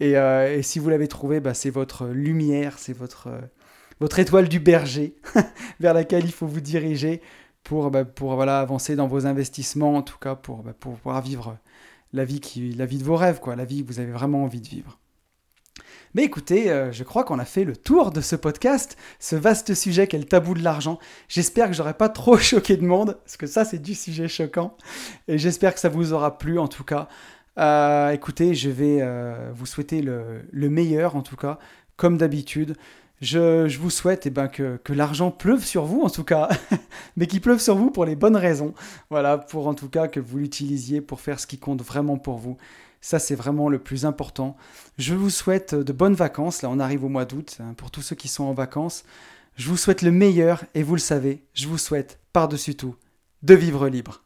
[0.00, 3.28] Et, euh, si vous l'avez trouvé, bah, c'est votre lumière, c'est votre,
[4.00, 5.14] votre étoile du berger
[5.80, 7.20] vers laquelle il faut vous diriger
[7.62, 8.04] pour, bah,
[8.58, 11.58] avancer dans vos investissements, en tout cas pour, bah, pour pouvoir vivre
[12.12, 14.42] la vie, qui, la vie de vos rêves, quoi, la vie que vous avez vraiment
[14.44, 14.98] envie de vivre.
[16.14, 19.74] Mais écoutez, euh, je crois qu'on a fait le tour de ce podcast, ce vaste
[19.74, 20.98] sujet qu'est le tabou de l'argent.
[21.28, 24.76] J'espère que j'aurai pas trop choqué de monde, parce que ça c'est du sujet choquant.
[25.28, 27.08] Et j'espère que ça vous aura plu en tout cas.
[27.58, 31.58] Euh, écoutez, je vais euh, vous souhaiter le, meilleur en tout cas,
[31.96, 32.76] comme d'habitude.
[33.20, 36.48] Je, vous souhaite eh ben, que, l'argent pleuve sur vous, en tout cas,
[37.16, 38.74] mais qu'il pleuve sur vous pour les bonnes raisons.
[39.10, 42.38] Voilà, pour en tout cas que vous l'utilisiez pour faire ce qui compte vraiment pour
[42.38, 42.56] vous.
[43.02, 44.56] Ça, c'est vraiment le plus important.
[44.98, 46.62] Je vous souhaite de bonnes vacances.
[46.62, 49.04] Là, on arrive au mois d'août, hein, pour tous ceux qui sont en vacances.
[49.56, 52.96] Je vous souhaite le meilleur, et vous le savez, je vous souhaite, par-dessus tout,
[53.42, 54.22] de vivre libre.